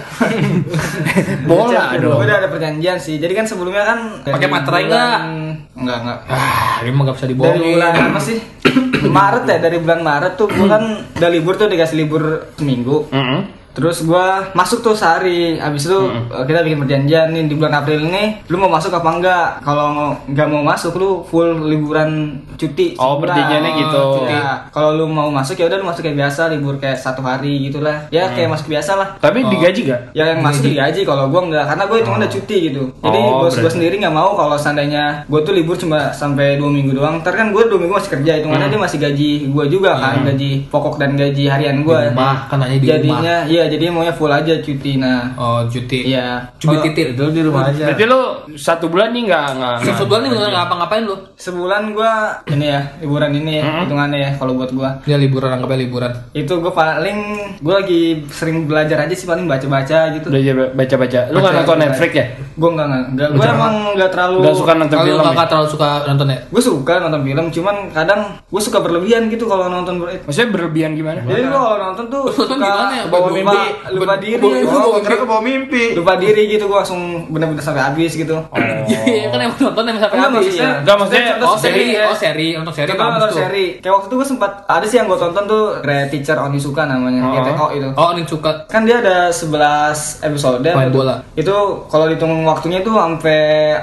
Bola 1.45 1.83
Gue 1.93 2.01
dong. 2.01 2.17
udah 2.17 2.35
ada 2.35 2.49
perjanjian 2.49 2.97
sih. 2.97 3.15
Jadi 3.17 3.33
kan 3.33 3.45
sebelumnya 3.45 3.83
kan 3.85 3.99
dari 4.19 4.33
Pakai 4.33 4.47
materai 4.49 4.83
bulan- 4.83 5.29
Enggak, 5.75 5.97
enggak. 5.99 6.17
Ah, 6.25 6.81
ini 6.81 6.89
mah 6.89 7.03
gak 7.03 7.15
bisa 7.15 7.25
Dari 7.25 7.33
dibohongin. 7.33 7.69
bulan 7.71 7.93
apa 8.03 8.19
sih? 8.19 8.37
Maret 9.13 9.43
ya, 9.45 9.57
dari 9.59 9.77
bulan 9.77 9.99
Maret 10.01 10.33
tuh 10.33 10.47
gua 10.49 10.67
kan 10.71 10.83
udah 11.13 11.29
libur 11.29 11.53
tuh 11.53 11.67
dikasih 11.67 11.97
libur 11.99 12.23
seminggu. 12.55 13.05
Heeh. 13.09 13.61
Terus 13.73 14.05
gua 14.05 14.53
masuk 14.53 14.79
tuh 14.79 14.93
sehari. 14.93 15.57
Habis 15.57 15.89
itu 15.89 15.99
eh, 16.29 16.43
kita 16.45 16.61
bikin 16.61 16.79
perjanjian 16.81 17.27
nih 17.29 17.43
di 17.49 17.53
bulan 17.57 17.81
April 17.81 18.05
ini 18.05 18.45
lu 18.47 18.57
mau 18.57 18.69
masuk 18.69 18.93
apa 18.93 19.09
enggak? 19.09 19.47
Kalau 19.61 20.13
nggak 20.25 20.47
mau 20.47 20.61
masuk 20.61 20.93
lu 20.95 21.09
full 21.25 21.49
liburan 21.65 22.37
cuti. 22.55 22.93
Oh, 22.95 23.17
sebulan. 23.17 23.33
perjanjiannya 23.33 23.71
gitu. 23.81 24.05
Ya, 24.29 24.49
kalau 24.69 24.89
lu 24.93 25.05
mau 25.09 25.27
masuk 25.27 25.57
ya 25.57 25.65
udah 25.65 25.77
lu 25.81 25.85
masuk 25.85 26.05
kayak 26.05 26.17
biasa 26.17 26.41
libur 26.53 26.77
kayak 26.77 26.97
satu 26.97 27.25
hari 27.25 27.65
gitulah. 27.65 28.05
Ya 28.09 28.29
kayak 28.29 28.53
masuk 28.53 28.69
biasa 28.69 28.93
lah. 28.93 29.07
Tapi 29.17 29.41
digaji 29.43 29.89
gak? 29.89 30.01
Ya 30.13 30.33
yang 30.33 30.45
masuk 30.45 30.63
digaji 30.63 31.01
kalau 31.01 31.27
gua 31.27 31.41
enggak 31.43 31.65
karena 31.65 31.83
gue 31.83 31.97
hitungan 31.97 32.19
udah 32.21 32.31
cuti 32.31 32.57
gitu. 32.69 32.83
Jadi 33.01 33.19
Oh, 33.23 33.41
bos 33.41 33.49
gue 33.49 33.61
berarti. 33.65 33.73
sendiri 33.73 33.95
nggak 34.03 34.13
mau 34.13 34.35
kalau 34.35 34.55
seandainya 34.59 35.25
gue 35.25 35.39
tuh 35.41 35.53
libur 35.55 35.73
cuma 35.73 36.13
sampai 36.13 36.61
dua 36.61 36.69
minggu 36.69 36.93
doang. 36.93 37.23
Ntar 37.23 37.33
kan 37.33 37.49
gue 37.49 37.63
dua 37.65 37.79
minggu 37.81 37.93
masih 37.97 38.11
kerja 38.13 38.31
hitungannya 38.37 38.69
dia 38.69 38.81
masih 38.81 38.97
gaji 39.01 39.29
gue 39.49 39.65
juga 39.67 39.91
kan 39.97 40.21
gaji 40.23 40.51
pokok 40.69 41.01
dan 41.01 41.17
gaji 41.17 41.43
harian 41.49 41.81
gue. 41.81 41.97
Di 41.97 42.11
rumah, 42.13 42.37
kan 42.47 42.57
hanya 42.61 42.77
di 42.77 42.85
Jadinya 42.85 43.35
iya 43.47 43.62
jadi 43.65 43.83
maunya 43.87 44.11
full 44.11 44.27
aja 44.27 44.53
cuti 44.55 44.95
nah. 44.95 45.33
Oh, 45.33 45.61
cuti. 45.65 46.07
Iya. 46.07 46.51
Kalau 46.55 46.81
titir. 46.81 47.11
Itu 47.11 47.29
di 47.29 47.41
rumah 47.41 47.67
aja. 47.67 47.89
Berarti 47.89 48.03
lu 48.03 48.21
satu 48.53 48.87
bulan 48.87 49.11
nih 49.11 49.23
nggak 49.25 49.47
nggak. 49.53 49.75
nggak- 49.79 49.97
Sebulan 49.97 50.19
nih 50.19 50.31
bener 50.31 50.49
ngapa-ngapain 50.51 51.03
lu? 51.03 51.15
Sebulan 51.35 51.83
gua 51.91 52.11
ini 52.45 52.65
ya 52.67 52.81
liburan 52.97 53.31
ini 53.33 53.51
ya, 53.55 53.63
hitungannya 53.81 54.17
ya 54.17 54.31
kalau 54.35 54.53
buat 54.53 54.71
gua. 54.71 54.89
Ya 55.03 55.15
liburan, 55.15 55.49
anggapnya 55.51 55.79
liburan. 55.79 56.11
Itu 56.31 56.53
gua 56.57 56.71
paling 56.71 57.17
gua 57.59 57.79
lagi 57.79 58.01
sering 58.29 58.63
belajar 58.63 58.97
aja 58.99 59.13
sih 59.13 59.23
paling 59.23 59.45
baca-baca 59.45 60.11
gitu. 60.11 60.27
Belajar 60.27 60.71
baca-baca. 60.71 61.19
Lu 61.29 61.37
nggak 61.37 61.53
nonton. 61.55 61.77
Netflix 61.79 62.11
ya? 62.13 62.25
Gua 62.53 62.69
enggak 62.71 62.85
enggak. 62.85 63.03
enggak. 63.07 63.27
Gua 63.33 63.45
emang 63.49 63.73
enggak 63.93 64.09
terlalu 64.09 64.37
Nggak 64.39 64.55
suka 64.55 64.71
nonton 64.73 64.97
film. 64.99 65.15
lu 65.15 65.33
ya? 65.33 65.45
terlalu 65.45 65.67
suka 65.69 65.89
nonton 66.05 66.27
ya? 66.27 66.37
gue 66.43 66.61
suka 66.61 66.93
nonton 66.97 67.21
film 67.23 67.45
cuman 67.49 67.75
kadang 67.89 68.21
gue 68.39 68.61
suka 68.61 68.77
berlebihan 68.77 69.27
gitu 69.27 69.45
kalau 69.45 69.67
nonton 69.67 69.95
Maksudnya 70.23 70.49
berlebihan 70.49 70.91
gimana? 70.93 71.19
jadi 71.23 71.43
gue 71.43 71.59
kalau 71.59 71.77
nonton 71.83 72.05
tuh 72.07 72.23
Nonton 72.25 72.45
suka 72.47 72.55
gimana 72.55 72.93
ya? 72.93 73.03
bawa 73.07 73.27
mimpi 73.29 73.52
lupa 73.53 73.91
lupa- 73.95 74.17
diri 74.17 74.35
lupa- 74.39 74.81
Oh, 74.83 74.99
kira 74.99 75.15
ke 75.15 75.25
bawa 75.25 75.41
mimpi. 75.41 75.83
lupa 75.93 76.13
diri 76.15 76.43
gitu 76.47 76.65
gue 76.65 76.77
langsung 76.77 77.01
bener-bener 77.27 77.59
sampai 77.59 77.83
habis 77.83 78.11
gitu 78.11 78.35
Iya, 78.83 79.27
kan 79.27 79.39
emang 79.41 79.57
nonton 79.57 79.83
emang 79.85 80.01
sampai 80.01 80.17
Enggak, 80.17 80.29
habis. 80.29 80.45
maksudnya- 80.49 80.75
Enggak 80.77 80.95
maksudnya 80.97 81.23
Oh 81.41 81.57
seri, 81.57 81.83
ya. 81.89 82.05
oh 82.05 82.15
seri, 82.15 82.47
untuk 82.53 82.73
seri 82.73 82.89
tuh. 82.91 83.31
seri 83.31 83.65
kayak 83.77 83.93
waktu 83.93 84.05
itu 84.05 84.15
gue 84.15 84.27
sempat 84.27 84.51
ada 84.65 84.85
sih 84.85 84.97
yang 84.97 85.05
gue 85.05 85.17
tonton 85.17 85.43
tuh 85.45 85.63
Great 85.79 86.07
Teacher 86.09 86.37
Onitsuka 86.37 86.83
namanya 86.83 87.21
Oh. 87.23 87.33
GTO 87.33 87.65
itu 87.71 87.87
Oh, 87.93 88.09
ini 88.11 88.23
suka. 88.23 88.51
kan 88.65 88.83
dia 88.83 88.99
ada 88.99 89.29
11 89.29 90.19
episode 90.21 90.59
Main 90.65 90.89
bola. 90.89 91.15
itu 91.33 91.55
kalau 91.85 92.05
dihitung 92.05 92.43
waktunya 92.43 92.79
itu 92.79 92.89
sampai 92.89 93.39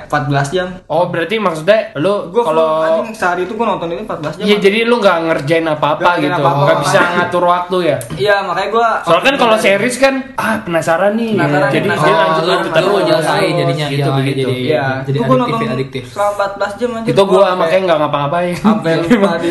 14 0.07 0.49
jam 0.51 0.69
Oh 0.87 1.07
berarti 1.07 1.37
maksudnya 1.37 1.95
lu 1.95 2.29
gue 2.29 2.43
kalau 2.43 3.01
sehari 3.11 3.43
itu 3.43 3.53
gue 3.53 3.67
nonton 3.67 3.89
ini 3.89 4.03
14 4.03 4.35
jam 4.35 4.45
Iya 4.45 4.57
jadi 4.59 4.79
lu 4.85 4.97
nggak 4.97 5.19
ngerjain 5.27 5.59
Nggak 5.61 5.77
apa-apa 5.77 6.11
gitu, 6.19 6.41
nggak 6.41 6.79
bisa 6.81 6.99
ngatur 7.15 7.45
waktu 7.45 7.77
ya. 7.85 7.97
iya 8.17 8.37
makanya 8.41 8.69
gue 8.71 8.89
Soalnya 9.03 9.25
kan 9.25 9.37
kalau 9.39 9.57
series 9.61 9.97
kan 9.97 10.15
ah 10.35 10.55
penasaran 10.61 11.13
nih. 11.15 11.33
Penasaran, 11.33 11.71
Jadi 11.71 11.87
penasaran. 11.87 12.09
dia 12.09 12.19
lanjut 12.19 12.43
lu, 12.43 12.51
lanjut 12.51 12.73
lu 12.73 12.91
mau 12.91 13.03
jelasain 13.03 13.53
jadinya 13.55 13.87
gitu 13.87 14.01
ya, 14.03 14.15
begitu. 14.15 14.39
jadi 14.41 14.61
Iya, 14.61 14.87
jadi 15.03 15.17
Gua 15.17 15.27
adiktif 15.27 15.41
nonton 15.43 15.61
ya, 15.63 15.73
adiktif. 15.73 16.03
Selama 16.11 16.33
14 16.51 16.73
jam 16.77 16.91
aja. 16.93 17.07
Itu 17.07 17.23
gua 17.25 17.49
makanya 17.55 17.83
nggak 17.87 17.99
ngapa-ngapain. 18.01 18.55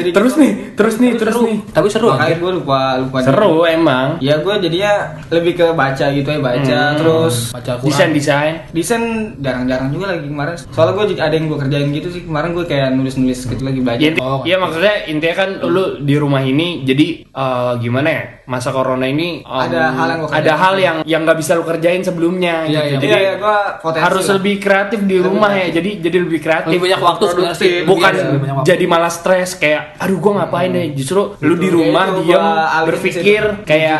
Terus 0.09 0.33
gitu. 0.33 0.39
nih, 0.39 0.51
terus 0.73 0.95
nih, 0.97 1.11
terus 1.15 1.35
nih. 1.37 1.57
Tapi 1.69 1.87
seru 1.87 2.07
Makanya 2.09 2.37
gue 2.37 2.51
lupa 2.53 2.79
lupa. 2.97 3.17
Seru 3.21 3.63
emang. 3.63 4.07
Ya 4.19 4.37
gue 4.37 4.53
jadinya 4.59 4.93
lebih 5.29 5.53
ke 5.55 5.65
baca 5.71 6.05
gitu 6.09 6.27
ya 6.27 6.39
baca 6.39 6.79
terus 6.95 7.35
Baca 7.51 7.71
Quran. 7.77 7.89
Desain 7.89 8.11
desain. 8.11 8.53
desain 8.71 9.03
jarang-jarang 9.37 9.89
juga 9.89 10.05
lagi 10.09 10.25
kemarin. 10.25 10.55
Soalnya 10.67 10.93
gue 10.95 11.05
ada 11.15 11.31
yang 11.31 11.45
gue 11.45 11.57
kerjain 11.57 11.87
gitu 11.89 12.07
sih 12.09 12.21
kemarin 12.23 12.49
gue 12.51 12.65
kayak 12.65 12.89
nulis-nulis 12.91 13.39
gitu 13.41 13.61
lagi 13.61 13.79
belajar. 13.79 13.99
Ya, 13.99 14.09
inti- 14.09 14.21
Oh, 14.21 14.41
ya 14.43 14.55
maksudnya 14.55 14.93
intinya 15.05 15.35
kan 15.37 15.49
lu 15.63 15.83
di 15.99 16.15
rumah 16.15 16.41
ini 16.41 16.83
jadi 16.83 17.07
eh, 17.25 17.73
gimana 17.79 18.09
ya 18.09 18.23
masa 18.45 18.69
corona 18.69 19.05
ini 19.05 19.41
Ada 19.41 19.93
hal 19.99 20.09
yang 20.09 20.21
ada 20.29 20.53
hal 20.55 20.75
yang 20.77 20.97
yang 21.03 21.21
nggak 21.21 21.37
bisa 21.37 21.51
lu 21.53 21.63
kerjain 21.63 21.99
sebelumnya 21.99 22.55
Iya, 22.61 22.67
gitu. 22.67 22.79
iya. 22.79 22.95
jadi 22.95 23.05
Iya, 23.09 23.19
ya, 23.19 23.33
gue 23.37 23.57
potensi 23.79 24.03
harus 24.03 24.23
lah. 24.23 24.33
lebih 24.35 24.55
kreatif 24.57 24.99
di 25.01 25.17
rumah 25.17 25.51
ya. 25.51 25.67
jadi 25.71 25.89
jadi 25.99 26.17
lebih 26.19 26.39
kreatif. 26.39 26.69
Lebih 26.69 26.81
banyak 26.81 27.01
waktu 27.01 27.23
sebenarnya 27.25 27.55
bukan 27.83 28.11
Iya, 28.11 28.25
jadi 28.65 28.85
malah 28.85 29.09
stres 29.09 29.49
kayak 29.55 29.97
aduh 29.97 30.17
gua 30.17 30.33
ngapain 30.39 30.69
deh? 30.69 30.87
Justru 30.93 31.35
lu 31.39 31.53
di 31.53 31.67
Gitu. 31.67 31.77
rumah 31.77 32.05
Ya, 32.05 32.15
diam 32.17 32.41
gua 32.41 32.83
berpikir 32.85 33.41
kayak 33.63 33.99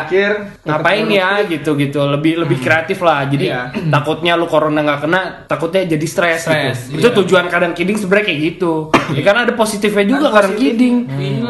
ngapain 0.62 1.06
ya? 1.06 1.30
gitu 1.44 1.76
gitu. 1.76 2.00
Lebih 2.02 2.40
lebih 2.40 2.58
kreatif 2.58 3.00
lah. 3.00 3.24
Jadi 3.24 3.46
Iya. 3.46 3.70
takutnya 3.94 4.34
lu 4.34 4.46
corona 4.46 4.80
nggak 4.80 5.00
kena 5.00 5.20
takutnya 5.46 5.86
jadi 5.86 6.06
stres 6.06 6.40
Stres, 6.42 6.78
gitu. 6.88 6.98
itu 6.98 7.06
iya. 7.06 7.16
tujuan 7.16 7.46
kadang 7.46 7.72
kiding 7.72 7.96
sebenarnya 7.96 8.26
kayak 8.26 8.40
gitu. 8.48 8.72
Ya 9.10 9.22
kan 9.22 9.36
ada 9.38 9.52
positifnya 9.52 10.04
juga 10.06 10.26
Ada 10.28 10.36
kadang 10.36 10.54
kiding 10.56 10.96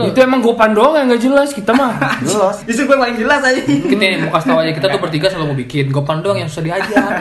itu 0.03 0.19
emang 0.19 0.41
gopan 0.41 0.73
doang 0.73 0.95
yang 0.95 1.07
nggak 1.07 1.23
jelas 1.23 1.49
kita 1.51 1.71
mah. 1.71 1.93
Jelas. 2.23 2.63
Justru 2.63 2.85
gue 2.87 2.97
paling 2.97 3.17
jelas 3.17 3.41
aja. 3.41 3.61
kita 3.61 3.95
nih 3.97 4.31
kasih 4.41 4.49
tau 4.49 4.59
aja 4.59 4.73
kita 4.73 4.87
tuh 4.89 5.01
bertiga 5.01 5.27
selalu 5.29 5.47
mau 5.47 5.59
bikin 5.59 5.85
Gopan 5.89 6.19
doang 6.19 6.37
yang 6.37 6.49
susah 6.49 6.65
diajar 6.65 7.13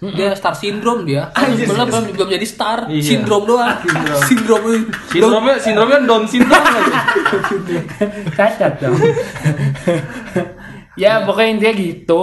dia 0.00 0.32
star 0.32 0.56
syndrome 0.56 1.04
dia 1.04 1.28
Anjir. 1.30 1.68
belum 1.68 1.86
belum 1.86 2.04
belum 2.16 2.28
jadi 2.32 2.46
star 2.48 2.78
Iya. 2.88 3.04
sindrom 3.04 3.44
doang 3.44 3.76
sindrom 4.28 4.62
Sindromnya 5.06 5.54
sindromnya 5.60 5.98
Down 6.02 6.24
syndrome 6.24 6.64
cacat 8.32 8.72
dong 8.80 8.96
ya 10.94 11.22
pokoknya 11.22 11.50
intinya 11.52 11.74
gitu 11.74 12.22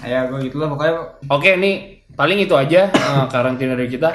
ya 0.00 0.26
gue 0.26 0.38
gitu 0.42 0.56
lah 0.56 0.68
pokoknya. 0.70 0.92
Oke 1.26 1.58
nih 1.58 1.74
paling 2.14 2.38
itu 2.38 2.54
aja 2.54 2.88
eh, 2.88 3.24
karantina 3.28 3.74
dari 3.74 3.90
kita. 3.90 4.08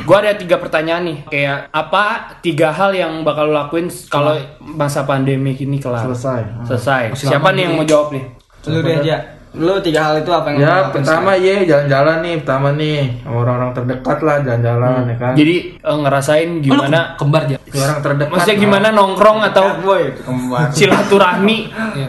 Gua 0.00 0.16
ada 0.18 0.32
tiga 0.32 0.56
pertanyaan 0.56 1.02
nih. 1.04 1.18
Kayak 1.28 1.58
apa 1.70 2.04
tiga 2.40 2.72
hal 2.72 2.90
yang 2.90 3.20
bakal 3.20 3.48
lo 3.48 3.54
lakuin 3.54 3.88
kalau 4.08 4.32
masa 4.60 5.04
pandemi 5.04 5.52
ini 5.54 5.76
kelar? 5.76 6.04
Selesai. 6.04 6.66
Selesai. 6.66 7.02
Siapa 7.16 7.52
nih 7.52 7.68
yang 7.68 7.74
nih. 7.74 7.78
mau 7.78 7.86
jawab 7.86 8.08
nih? 8.12 8.24
Lu 8.66 8.78
deh 8.80 8.96
aja. 8.96 9.16
Lu 9.50 9.82
tiga 9.82 10.00
hal 10.04 10.22
itu 10.22 10.30
apa 10.30 10.46
yang 10.48 10.56
lu 10.56 10.62
Ya 10.62 10.74
pertama 10.88 11.34
ye 11.34 11.66
jalan-jalan 11.66 12.22
nih 12.22 12.34
pertama 12.38 12.68
nih 12.72 13.18
sama 13.18 13.36
orang-orang 13.40 13.70
terdekat 13.74 14.18
lah 14.20 14.36
jalan-jalan 14.40 15.00
ya 15.04 15.16
kan. 15.16 15.32
Jadi 15.34 15.54
eh, 15.74 15.96
ngerasain 15.98 16.48
Oh, 16.50 16.62
gimana? 16.62 16.98
kembar 17.16 17.42
ya 17.44 17.58
Ke 17.60 17.76
orang 17.76 17.98
terdekat. 17.98 18.30
Maksudnya 18.30 18.56
gimana 18.56 18.86
nongkrong 18.90 19.38
atau 19.44 19.64
Ya, 19.64 19.74
boy, 19.80 20.02
kembar. 20.16 20.66
silaturahmi 20.70 21.58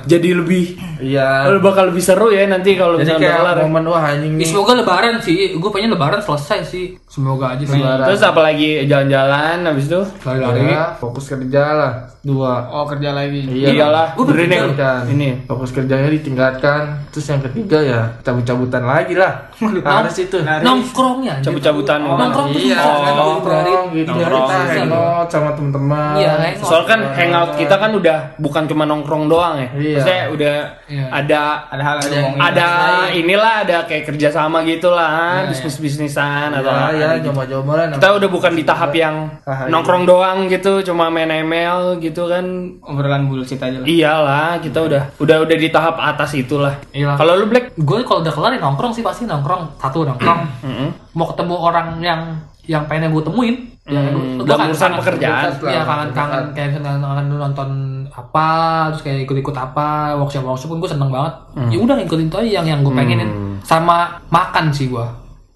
jadi 0.06 0.30
lebih 0.36 0.78
Iya. 1.02 1.50
Lu 1.50 1.60
bakal 1.60 1.90
lebih 1.90 2.00
seru 2.00 2.30
ya 2.30 2.46
nanti 2.46 2.74
kalau 2.74 2.96
Jadi 2.96 3.10
misalnya 3.10 3.20
udah 3.20 3.28
kayak 3.28 3.42
kelar. 3.44 3.58
ya. 3.58 3.64
momen 3.64 3.84
wah 3.84 4.04
anjing 4.06 4.34
Ya, 4.34 4.46
semoga 4.46 4.72
lebaran 4.74 5.16
sih 5.18 5.36
gue 5.52 5.70
pengen 5.70 5.90
lebaran 5.90 6.20
selesai 6.20 6.60
sih 6.64 6.86
semoga 7.04 7.52
aja 7.52 7.64
sih 7.64 7.76
Lebaran. 7.76 8.06
Terus 8.06 8.22
apalagi 8.22 8.70
jalan-jalan 8.86 9.58
habis 9.64 9.86
itu? 9.86 10.02
lari-lari 10.22 10.72
Ya, 10.72 10.96
fokus 10.96 11.26
kerja 11.28 11.64
lah. 11.74 11.94
Dua. 12.22 12.70
Oh 12.70 12.86
kerja 12.86 13.12
lagi. 13.12 13.44
Iyalah, 13.44 14.14
benerin 14.16 14.46
berpikir 14.46 14.56
yang 14.56 14.72
Kan. 14.74 15.04
ini. 15.10 15.30
fokus 15.44 15.70
kerjanya 15.70 16.08
ditingkatkan. 16.08 16.82
Terus 17.10 17.26
yang 17.28 17.42
ketiga 17.42 17.78
ya 17.78 18.02
cabut-cabutan 18.22 18.84
lagi 18.84 19.14
lah. 19.14 19.51
Harus 19.62 20.16
itu. 20.18 20.38
Nah, 20.42 20.58
nongkrongnya. 20.60 21.34
Cabut-cabutan. 21.40 22.00
nongkrong 22.02 22.48
tuh 22.50 22.60
Iya, 22.62 22.82
nongkrong 23.12 23.86
gitu. 23.94 24.12
Nongkrong. 24.12 24.48
Kita 24.48 24.74
hangout 24.76 25.28
sama 25.28 25.50
teman-teman. 25.52 26.14
Iya, 26.18 26.32
hangout. 26.36 26.66
Soal 26.66 26.84
kan 26.84 27.00
hangout 27.12 27.52
kita 27.56 27.76
kan 27.76 27.92
udah 27.92 28.18
bukan 28.38 28.64
cuma 28.66 28.84
nongkrong 28.84 29.26
doang 29.28 29.56
ya. 29.58 29.70
Iya. 29.72 29.96
Maksudnya 29.96 30.22
udah 30.30 30.56
Iya. 30.88 31.06
ada 31.10 31.42
Ada 31.70 31.84
hal 31.84 31.96
yang 32.02 32.12
ngomongin. 32.28 32.42
ada 32.44 32.68
inilah 33.12 33.54
ada 33.62 33.78
kayak 33.86 34.04
kerjasama 34.06 34.64
gitu 34.64 34.90
lah, 34.90 35.42
Iya, 35.42 35.50
bisnis 35.50 35.76
bisnisan 35.78 36.52
atau 36.52 36.68
Ya, 36.68 36.80
apa 36.82 36.92
ya, 36.92 37.10
gitu. 37.16 37.26
coba-coba 37.30 37.72
lah. 37.78 37.86
Kita 37.94 38.08
udah 38.14 38.30
bukan 38.30 38.52
di 38.54 38.64
tahap 38.64 38.92
yang 38.94 39.16
Ah, 39.42 39.66
iya. 39.66 39.72
nongkrong 39.72 40.04
doang 40.04 40.48
gitu, 40.48 40.82
cuma 40.84 41.08
main 41.08 41.30
ML 41.30 41.98
gitu 41.98 42.26
kan. 42.26 42.44
Obrolan 42.82 43.26
bullshit 43.26 43.58
aja 43.58 43.78
lah. 43.78 43.86
Iyalah, 43.86 44.50
kita 44.60 44.80
udah 44.82 45.02
udah 45.18 45.38
udah 45.40 45.58
di 45.58 45.70
tahap 45.70 45.96
atas 45.98 46.34
itulah. 46.34 46.76
Iya. 46.92 47.16
Kalau 47.16 47.36
lu 47.36 47.46
Black, 47.46 47.76
gue 47.76 48.00
kalau 48.04 48.22
udah 48.22 48.32
kelar 48.32 48.52
ya 48.52 48.62
nongkrong 48.62 48.92
sih 48.92 49.02
pasti 49.02 49.24
nongkrong 49.24 49.51
satu 49.76 50.04
nongkrong. 50.04 50.42
Mau 51.18 51.26
ketemu 51.26 51.56
orang 51.56 51.88
yang 51.98 52.22
yang 52.64 52.84
pengen 52.86 53.10
gue 53.10 53.22
temuin 53.22 53.56
ya 53.84 53.98
Hmm, 53.98 54.38
gua 54.38 54.56
urusan 54.62 54.78
kangen- 54.88 55.00
pekerjaan. 55.02 55.50
Iya 55.64 55.82
kangen 55.82 56.10
kangen 56.12 56.44
kayak 56.52 56.70
kangen 56.76 57.02
lu 57.26 57.36
nonton 57.36 57.70
apa 58.08 58.48
terus 58.88 59.02
kayak 59.02 59.26
ikut 59.26 59.38
ikut 59.40 59.56
apa 59.56 59.88
workshop 60.16 60.46
workshop 60.46 60.70
pun 60.70 60.78
gue 60.78 60.88
seneng 60.88 61.10
banget. 61.10 61.34
Hmm. 61.52 61.68
ya 61.68 61.78
udah 61.80 61.96
ikutin 62.00 62.28
tuh 62.28 62.40
aja 62.40 62.62
yang 62.62 62.68
yang 62.68 62.80
gue 62.80 62.94
pengenin. 62.94 63.30
Sama 63.62 63.98
makan 64.28 64.70
sih 64.70 64.88
gue 64.88 65.06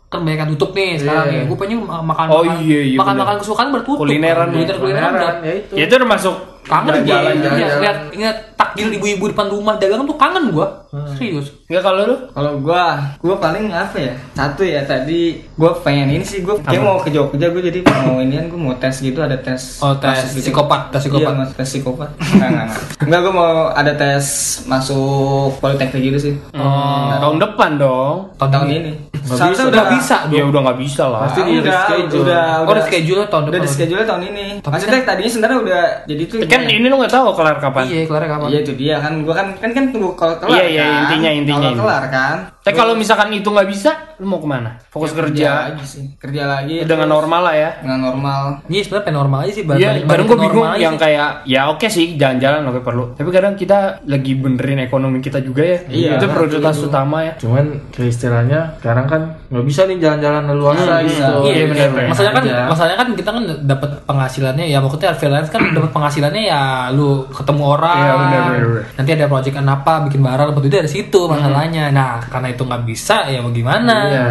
kan 0.06 0.22
banyak 0.22 0.40
yang 0.40 0.52
tutup 0.52 0.72
nih 0.72 0.98
sekarang 0.98 1.26
nih. 1.28 1.42
Gue 1.46 1.58
pengen 1.58 1.78
ma- 1.82 2.02
makan 2.02 2.26
Oh, 2.28 2.42
makan 2.42 2.58
iya, 2.62 2.80
iya, 2.84 2.98
makan 2.98 3.16
makan 3.16 3.36
kesukaan 3.38 3.70
bertutup. 3.70 4.00
Kulineran, 4.02 4.48
kuliner 4.50 4.76
kulineran 4.76 5.12
udah 5.14 5.32
ya 5.42 5.54
itu. 5.56 5.74
ya 5.74 5.84
itu 5.84 5.94
udah 5.94 6.10
masuk 6.10 6.36
kangen 6.66 6.94
gue 6.98 7.06
Iya, 7.06 7.18
jalan-jalan. 7.22 7.78
lihat 7.80 7.98
ingat 8.12 8.38
takjil 8.54 8.88
ibu-ibu 8.92 9.26
depan 9.28 9.48
rumah 9.48 9.76
dagangan 9.76 10.04
tuh 10.04 10.18
kangen 10.18 10.50
gue 10.50 10.68
Hmm. 10.88 11.12
serius 11.12 11.52
Enggak 11.66 11.84
kalau 11.84 12.02
lu? 12.06 12.16
Kalau 12.30 12.52
gua, 12.62 12.84
gua 13.18 13.36
paling 13.36 13.68
apa 13.68 13.98
ya? 13.98 14.14
Satu 14.32 14.62
ya 14.62 14.80
tadi 14.80 15.44
gua 15.52 15.74
pengen 15.76 16.08
ini 16.10 16.22
sih 16.22 16.40
gua 16.40 16.56
kayak 16.58 16.78
mau 16.80 16.96
ke 16.96 17.10
Jogja 17.10 17.50
gua 17.50 17.60
jadi 17.60 17.82
mau 18.06 18.16
inian 18.18 18.48
gua 18.48 18.60
mau 18.62 18.74
tes 18.78 18.96
gitu 18.96 19.18
ada 19.18 19.36
tes 19.36 19.82
Oh, 19.82 19.92
tes 19.92 20.14
masuk 20.16 20.30
gitu. 20.32 20.44
psikopat, 20.48 20.82
tes 20.88 21.04
psikopat. 21.04 21.34
Iya, 21.34 21.46
tes 21.52 21.68
psikopat. 21.68 22.10
Enggak, 22.16 22.48
enggak, 22.48 22.68
enggak. 23.02 23.20
Gua 23.20 23.34
mau 23.34 23.52
ada 23.68 23.92
tes 23.92 24.24
masuk 24.70 25.58
politeknik 25.58 26.02
gitu 26.06 26.20
sih. 26.22 26.34
Hmm, 26.54 27.18
tahun 27.20 27.38
depan 27.40 27.70
dong. 27.76 28.18
tahun, 28.38 28.52
Tahun 28.54 28.68
ini 28.70 28.92
Seharusnya 29.28 29.50
bisa, 29.60 29.72
udah 29.72 29.86
bisa 29.90 30.16
Ya 30.30 30.44
udah 30.44 30.60
nggak 30.62 30.80
bisa 30.80 31.04
lah. 31.06 31.20
Pasti 31.24 31.42
di 31.42 31.54
udah, 31.56 31.66
reschedule. 31.68 32.22
udah, 32.22 32.44
Oh, 32.46 32.64
udah, 32.64 32.76
reschedule 32.78 33.24
tahun 33.26 33.44
Udah 33.44 33.52
depan. 33.52 33.64
di 33.64 33.70
schedule 33.70 34.04
tahun 34.04 34.22
ini. 34.26 34.46
Tapi 34.60 34.72
Maksudnya 34.72 35.00
tadinya 35.02 35.32
sebenarnya 35.32 35.60
udah 35.60 35.82
jadi 36.06 36.24
tuh 36.26 36.38
Kan 36.42 36.62
gimana? 36.62 36.72
ini 36.72 36.86
lu 36.86 36.96
nggak 36.98 37.12
tahu 37.12 37.26
kelar 37.34 37.58
kapan. 37.58 37.84
Iya, 37.86 38.02
kelar 38.06 38.24
kapan? 38.26 38.48
Iya 38.48 38.60
itu 38.62 38.74
dia 38.74 38.96
kan 38.98 39.14
gua 39.20 39.34
kan 39.34 39.48
kan 39.56 39.70
kan 39.72 39.84
tunggu 39.90 40.10
kalau 40.14 40.36
kelar 40.38 40.56
Iya, 40.56 40.66
iya, 40.68 40.84
kan. 40.84 41.02
intinya, 41.04 41.30
intinya 41.34 41.58
Kalau 41.60 41.72
ini. 41.72 41.80
kelar 41.80 42.04
kan. 42.08 42.38
Tapi 42.62 42.74
kalau 42.76 42.94
misalkan 42.94 43.30
itu 43.30 43.46
nggak 43.46 43.68
bisa, 43.68 43.92
lu 44.16 44.26
mau 44.26 44.38
ke 44.38 44.48
mana? 44.48 44.72
Fokus 44.88 45.12
Ya, 45.12 45.18
kerja 45.20 45.50
lagi 45.64 45.86
sih. 45.86 46.06
Kerja 46.16 46.44
lagi 46.48 46.76
dengan 46.82 47.06
terus 47.06 47.14
normal 47.16 47.42
lah 47.44 47.56
ya. 47.56 47.70
dengan 47.78 48.00
normal. 48.04 48.42
Iya, 48.66 48.82
sebenarnya 48.82 49.06
pengen 49.06 49.20
normal 49.20 49.40
aja 49.40 49.52
sih. 49.52 49.64
balik- 49.64 49.80
Iya, 49.80 49.90
kadang 49.92 50.08
balik 50.08 50.26
gue 50.26 50.38
bingung 50.40 50.68
yang 50.76 50.96
kayak 50.96 51.30
ya 51.46 51.62
oke 51.68 51.88
sih 51.88 52.06
jalan-jalan 52.16 52.62
oke 52.64 52.82
perlu. 52.82 53.14
Tapi 53.14 53.30
kadang 53.30 53.54
kita 53.54 53.80
lagi 54.04 54.34
benerin 54.34 54.82
ekonomi 54.82 55.18
kita 55.20 55.40
juga 55.40 55.62
ya. 55.64 55.78
Iya, 55.86 56.10
itu 56.16 56.26
prioritas 56.28 56.76
utama 56.80 57.18
ya. 57.22 57.34
Cuman 57.38 57.66
kayak 57.92 58.10
istilahnya 58.10 58.60
sekarang 58.76 59.06
kan 59.06 59.15
nggak 59.46 59.66
bisa 59.66 59.82
nih 59.84 59.98
jalan-jalan 59.98 60.44
leluasa 60.48 60.84
Hmm, 60.96 61.04
gitu. 61.04 61.10
bisa. 61.10 61.26
Iya, 61.46 61.64
benar. 61.68 61.88
Masalahnya 62.06 62.34
kan, 62.34 62.44
Aja. 62.44 62.58
masalahnya 62.68 62.98
kan 62.98 63.10
kita 63.14 63.30
kan 63.30 63.44
dapat 63.64 63.90
penghasilannya 64.04 64.66
ya 64.66 64.78
maksudnya 64.78 65.12
freelance 65.12 65.50
kan 65.50 65.62
dapat 65.70 65.90
penghasilannya 65.90 66.44
ya 66.44 66.62
lu 66.90 67.08
ketemu 67.28 67.64
orang. 67.70 67.98
Iya, 67.98 68.14
benar. 68.16 68.52
Nanti 68.96 69.10
ada 69.12 69.26
project 69.26 69.56
apa 69.58 69.94
bikin 70.04 70.20
barang 70.22 70.48
dapat 70.50 70.62
duit 70.62 70.76
dari 70.76 70.88
situ 70.88 71.20
masalahnya. 71.26 71.90
Nah, 71.90 72.22
karena 72.24 72.48
itu 72.48 72.62
nggak 72.62 72.84
bisa 72.84 73.26
ya 73.26 73.40
mau 73.40 73.50
gimana? 73.50 73.96
Iya. 74.06 74.26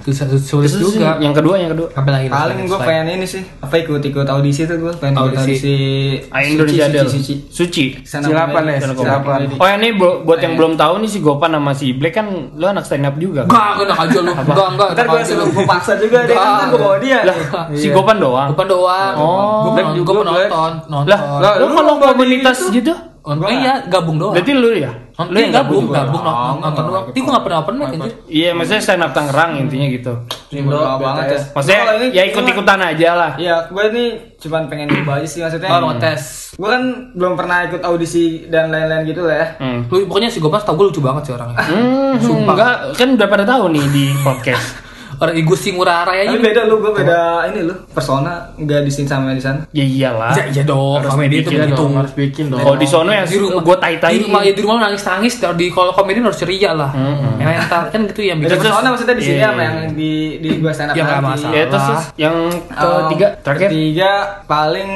Susah 0.00 0.26
sulit 0.32 0.66
Terus 0.66 0.96
juga. 0.96 1.16
Yang 1.16 1.34
kedua, 1.36 1.54
yang 1.56 1.70
kedua. 1.70 1.88
Apa 1.92 2.08
lagi? 2.10 2.26
Paling 2.26 2.64
gue 2.64 2.78
pengen 2.78 3.06
ini 3.14 3.26
sih 3.26 3.42
apa 3.60 3.74
ikut 3.76 4.00
ikut 4.00 4.26
audisi 4.26 4.64
tuh 4.64 4.76
gue 4.78 4.92
pengen 4.94 5.14
ikut 5.14 5.36
Audisi. 5.36 5.68
audisi 5.68 5.76
Indonesia 6.50 6.84
suci, 6.86 6.98
suci, 6.98 7.08
suci. 7.12 7.34
Suci. 7.50 7.84
Sana 8.02 8.24
Silapan 8.26 8.62
ya, 8.66 8.76
sana 8.78 8.94
silapan. 8.94 9.38
Oh 9.54 9.68
ini 9.68 9.88
bu- 9.92 10.20
buat 10.22 10.38
yang 10.38 10.54
belum 10.54 10.74
tahu 10.74 10.94
nih 10.98 11.10
si 11.10 11.18
Gopan 11.20 11.52
sama 11.52 11.72
si 11.72 11.92
Black 11.92 12.14
kan 12.14 12.26
lu 12.50 12.64
anak 12.64 12.82
stand 12.82 13.04
up 13.04 13.14
juga 13.16 13.44
kan? 13.44 13.50
Enggak, 13.50 13.72
enak 13.86 13.98
aja 14.00 14.18
lu. 14.18 14.29
Enggak, 14.34 14.68
enggak. 14.74 14.88
Ntar 14.94 15.04
gue 15.06 15.18
aja 15.18 15.26
suruh 15.26 15.46
gue 15.50 15.64
paksa 15.66 15.92
juga 15.98 16.18
deh 16.24 16.34
kan 16.34 16.68
gue 16.70 16.80
bawa 16.80 16.96
dia. 17.02 17.18
Lah, 17.24 17.36
si 17.74 17.86
Gopan 17.90 18.16
doang. 18.18 18.48
Bukan 18.54 18.66
doang. 18.66 19.14
Oh. 19.16 19.30
gue 19.66 19.70
Black 19.74 19.86
penonton, 19.90 19.96
juga, 19.98 20.10
penonton, 20.24 20.72
nonton. 20.88 21.10
Lah, 21.10 21.20
Lah, 21.40 21.52
lu 21.58 21.66
kalau 21.72 21.94
komunitas 21.98 22.56
itu? 22.66 22.82
gitu, 22.82 22.94
Oh, 23.20 23.36
iya, 23.52 23.84
gabung 23.84 24.16
doang. 24.16 24.32
berarti 24.32 24.52
lu 24.56 24.72
ya? 24.72 24.90
Nonton 25.20 25.36
Lu 25.36 25.38
yang 25.44 25.52
gabung, 25.52 25.84
gabung. 25.92 26.24
nonton, 26.24 26.82
doang. 26.88 27.04
Tapi 27.12 27.18
gue 27.20 27.28
gak 27.28 27.44
pernah 27.44 27.58
open 27.60 27.74
mic 27.76 27.88
anjir. 27.92 28.12
Iya, 28.24 28.50
maksudnya 28.56 28.80
stand 28.80 29.04
up 29.04 29.12
Tangerang 29.12 29.50
intinya 29.60 29.86
gitu. 29.92 30.12
Bodo 30.16 30.80
Indo, 30.80 30.80
banget 30.96 31.22
ya. 31.22 31.28
BTS. 31.28 31.44
Maksudnya 31.52 31.80
ya 32.08 32.22
ikut-ikutan 32.24 32.80
aja 32.80 33.08
lah. 33.12 33.30
Iya, 33.36 33.56
gue 33.68 33.84
ini 33.92 34.04
cuman 34.40 34.62
pengen 34.66 34.88
coba 34.88 35.20
aja 35.20 35.28
sih 35.28 35.44
maksudnya. 35.44 35.68
Oh, 35.68 35.80
mau 35.84 35.94
tes. 36.00 36.56
Gue 36.56 36.68
kan 36.72 36.82
belum 37.12 37.36
pernah 37.36 37.68
ikut 37.68 37.84
audisi 37.84 38.48
dan 38.48 38.72
lain-lain 38.72 39.04
gitu 39.04 39.28
lah 39.28 39.36
ya. 39.36 39.46
Hmm. 39.60 39.80
Lu 39.92 40.08
pokoknya 40.08 40.32
si 40.32 40.40
Gopas 40.40 40.64
tau 40.64 40.72
gue 40.72 40.88
lucu 40.88 41.04
banget 41.04 41.28
sih 41.28 41.32
orangnya. 41.36 41.60
Hmm, 41.60 42.16
Sumpah. 42.16 42.54
enggak 42.56 42.74
kan 42.96 43.08
udah 43.12 43.28
pada 43.28 43.44
tahu 43.44 43.64
nih 43.70 43.84
di 43.92 44.04
podcast. 44.24 44.89
Orang 45.20 45.36
Igusti 45.36 45.70
Ngurah 45.70 46.02
Rai 46.02 46.24
aja. 46.24 46.32
Tapi 46.32 46.40
beda 46.40 46.60
lu, 46.64 46.80
gua 46.80 46.92
beda 46.92 47.20
ini 47.48 47.60
lu. 47.62 47.74
Persona 47.92 48.50
nggak 48.56 48.80
di 48.82 48.90
sini 48.90 49.06
sama 49.06 49.30
di 49.30 49.38
sana. 49.38 49.62
Ya 49.70 49.84
iyalah. 49.84 50.32
Ya, 50.32 50.44
iya 50.48 50.62
dong, 50.64 50.98
Harus 50.98 51.12
komedi 51.12 51.44
itu 51.44 51.50
dong, 51.52 51.92
harus 51.94 52.12
bikin 52.12 52.48
dong. 52.48 52.58
Kalau 52.58 52.74
di 52.74 52.88
sono 52.88 53.10
ya 53.10 53.22
Di 53.22 53.36
rumah 53.36 53.60
gue 53.60 53.76
tai-tai. 53.76 54.12
Di 54.16 54.20
rumah 54.24 54.40
ya 54.40 54.52
di 54.52 54.62
rumah 54.64 54.76
nangis 54.80 55.04
nangis. 55.04 55.34
Di 55.38 55.66
kalau 55.68 55.92
komedi 55.92 56.18
harus 56.18 56.40
ceria 56.40 56.72
lah. 56.72 56.90
Yang 57.36 57.48
mental 57.52 57.80
kan 57.88 58.00
gitu 58.08 58.20
yang 58.24 58.38
bikin. 58.40 58.56
persona 58.56 58.88
maksudnya 58.88 59.14
di 59.14 59.22
sini 59.22 59.38
Iya. 59.38 59.46
sama 59.46 59.60
yang 59.62 59.76
di 59.92 60.12
di 60.38 60.48
gua 60.58 60.72
stand 60.72 60.90
up 60.90 60.96
Ya, 60.96 61.04
nggak 61.04 61.20
masalah. 61.22 61.52
Ya 61.52 61.64
terus 61.68 61.84
terus 61.84 62.04
yang 62.16 62.36
ketiga 62.72 63.26
Um, 63.30 63.42
terakhir. 63.44 63.68
Ketiga 63.68 64.10
paling 64.44 64.90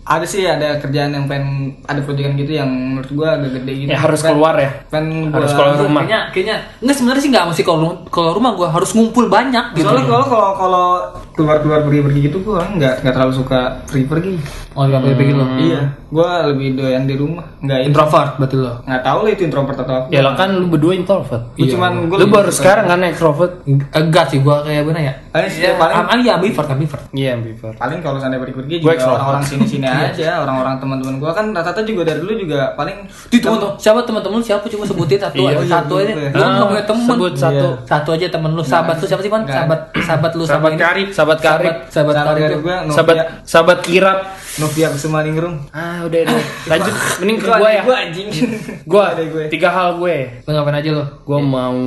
ada 0.00 0.24
sih 0.24 0.42
ada 0.42 0.80
kerjaan 0.80 1.12
yang 1.12 1.24
pengen 1.24 1.48
ada 1.84 2.00
proyekan 2.00 2.34
gitu 2.34 2.56
yang 2.56 2.66
menurut 2.66 3.10
gua 3.12 3.36
agak 3.36 3.60
gede 3.60 3.72
gitu. 3.84 3.90
Ya 3.90 3.98
harus 3.98 4.18
Pengen- 4.18 4.32
keluar 4.34 4.54
ya. 4.56 4.70
Pengen 4.88 5.28
gua 5.28 5.36
Harus 5.38 5.52
keluar 5.52 5.70
rumah. 5.76 6.02
Kayaknya 6.02 6.20
kayaknya 6.32 6.56
enggak 6.80 6.96
sebenarnya 6.96 7.22
sih 7.22 7.30
enggak 7.30 7.46
mesti 7.46 7.62
kalau 7.62 7.78
kalau 8.08 8.30
rumah 8.32 8.50
gua 8.56 8.68
harus 8.70 8.90
ngumpul 8.90 9.24
banyak 9.28 9.64
gitu. 9.76 9.86
Soalnya 9.86 10.06
kalau 10.08 10.24
kalau 10.26 10.50
kalau 10.56 10.86
keluar 11.32 11.56
keluar 11.58 11.80
pergi 11.82 12.00
pergi 12.00 12.20
gitu 12.22 12.38
gua 12.40 12.62
nggak 12.68 13.00
nggak 13.00 13.12
terlalu 13.12 13.34
suka 13.34 13.60
pergi 13.84 14.04
pergi. 14.04 14.32
Oh, 14.70 14.86
enggak 14.86 15.02
boleh 15.02 15.16
pikir 15.16 15.34
lo. 15.34 15.46
Iya, 15.52 15.80
gua 16.08 16.46
lebih 16.46 16.74
doyan 16.74 17.02
di 17.02 17.14
rumah. 17.14 17.42
Nggak 17.58 17.78
intro. 17.82 18.06
Introvert 18.06 18.30
berarti 18.36 18.56
lo. 18.56 18.72
Nggak 18.80 19.02
tahu 19.02 19.18
lah 19.20 19.30
itu 19.30 19.42
introvert 19.42 19.76
atau 19.76 19.94
apa. 19.96 20.06
Ya 20.08 20.20
lah 20.20 20.32
kan 20.32 20.48
lu 20.52 20.66
berdua 20.66 20.92
introvert. 20.94 21.42
Gua 21.52 21.66
cuman 21.66 21.92
gua 22.06 22.16
Lu 22.16 22.26
baru 22.28 22.50
sekarang 22.50 22.84
kan 22.86 22.98
extrovert. 23.02 23.52
Enggak 23.90 24.24
sih 24.26 24.38
gua 24.38 24.62
kayak 24.62 24.82
mana 24.84 25.00
ya? 25.02 25.14
Eh, 25.32 25.46
Ya, 25.52 25.74
paling- 25.74 25.96
am- 25.96 26.10
iya 26.16 26.32
ambivert, 26.36 26.68
ambivert. 26.68 27.02
Iya 27.10 27.30
ambivert. 27.34 27.76
paling 27.76 27.98
kalau 27.98 28.16
seandainya 28.16 28.40
pergi-pergi 28.40 28.74
juga 28.80 28.94
orang-orang 29.08 29.42
sini-sini 29.42 29.86
aja, 30.06 30.30
orang-orang 30.40 30.74
teman-teman 30.78 31.14
gua 31.18 31.30
kan 31.30 31.46
rata-rata 31.50 31.82
juga 31.82 32.02
dari 32.04 32.18
dulu 32.18 32.34
juga 32.36 32.72
paling 32.72 32.96
Di 33.26 33.38
temen 33.38 33.58
siapa 33.76 34.00
teman-teman 34.02 34.40
siapa 34.40 34.64
coba 34.64 34.84
sebutin 34.84 35.18
satu 35.18 35.38
Iya, 35.40 35.50
aja, 35.52 35.58
iya, 35.60 35.70
satu 35.72 35.92
aja. 35.96 36.12
iya. 36.12 36.30
Lu 36.30 36.42
enggak 36.44 36.66
punya 36.68 36.84
temen. 36.84 37.06
Sebut 37.08 37.32
satu. 37.34 37.68
Satu 37.84 38.08
aja 38.12 38.26
temen 38.28 38.50
lu, 38.52 38.62
sahabat 38.62 38.96
lu 38.96 39.06
siapa 39.06 39.20
sih, 39.20 39.28
Man? 39.28 39.42
Nggak. 39.42 39.54
Sahabat 39.56 39.80
sahabat 40.00 40.32
lu 40.32 40.42
Sahabat 40.44 40.72
karib, 40.76 41.08
sahabat 41.20 41.38
karib. 41.44 41.74
Sahabat 41.92 42.14
lu. 42.24 42.58
gua 42.64 42.76
Sahabat 42.88 43.16
sahabat 43.44 43.78
kirap. 43.84 44.18
Novia 44.58 44.90
Kusumaningrum. 44.90 45.70
Ah 45.70 46.02
udah 46.02 46.20
deh. 46.26 46.44
Lanjut 46.70 46.94
mending 47.22 47.38
ke 47.38 47.46
adek 47.46 47.70
ya. 47.70 47.82
Gua 47.86 47.96
anjing. 48.02 48.28
Gue. 48.90 49.06
tiga 49.52 49.70
hal 49.70 50.02
gue. 50.02 50.42
Lu 50.42 50.50
ngapain 50.50 50.82
aja 50.82 50.90
lu? 50.90 51.04
Gue 51.22 51.38
mau 51.38 51.78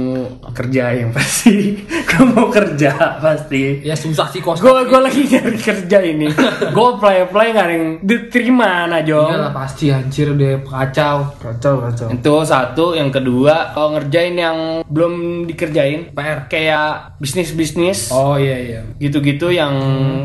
kerja 0.56 0.96
yang 0.96 1.12
pasti. 1.12 1.84
gue 2.10 2.24
mau 2.24 2.48
kerja 2.48 3.19
pasti. 3.19 3.84
Ya 3.84 3.91
susah 3.98 4.32
sih 4.32 4.39
kos. 4.39 4.63
Gue 4.63 4.88
gue 4.88 5.00
lagi 5.04 5.28
nyari 5.28 5.60
kerja 5.60 5.98
ini. 6.00 6.32
Gue 6.72 6.88
apply 6.96 7.28
apply 7.28 7.46
nggak 7.52 7.67
yang 7.67 7.86
diterima 8.00 8.88
nah 8.88 9.04
Iya 9.04 9.36
lah 9.36 9.52
pasti 9.52 9.91
anjir 9.91 10.32
udah 10.32 10.63
kacau. 10.63 11.36
Kacau, 11.43 11.74
kacau. 11.84 12.08
Itu 12.15 12.34
satu. 12.48 12.86
Yang 12.96 13.19
kedua 13.19 13.76
kalau 13.76 14.00
ngerjain 14.00 14.36
yang 14.39 14.58
belum 14.88 15.43
dikerjain. 15.50 16.15
PR. 16.15 16.48
Kayak 16.48 17.19
bisnis 17.19 17.52
bisnis. 17.52 18.00
Oh 18.15 18.39
iya 18.39 18.56
iya. 18.56 18.82
Gitu-gitu 19.23 19.55
yang 19.55 19.73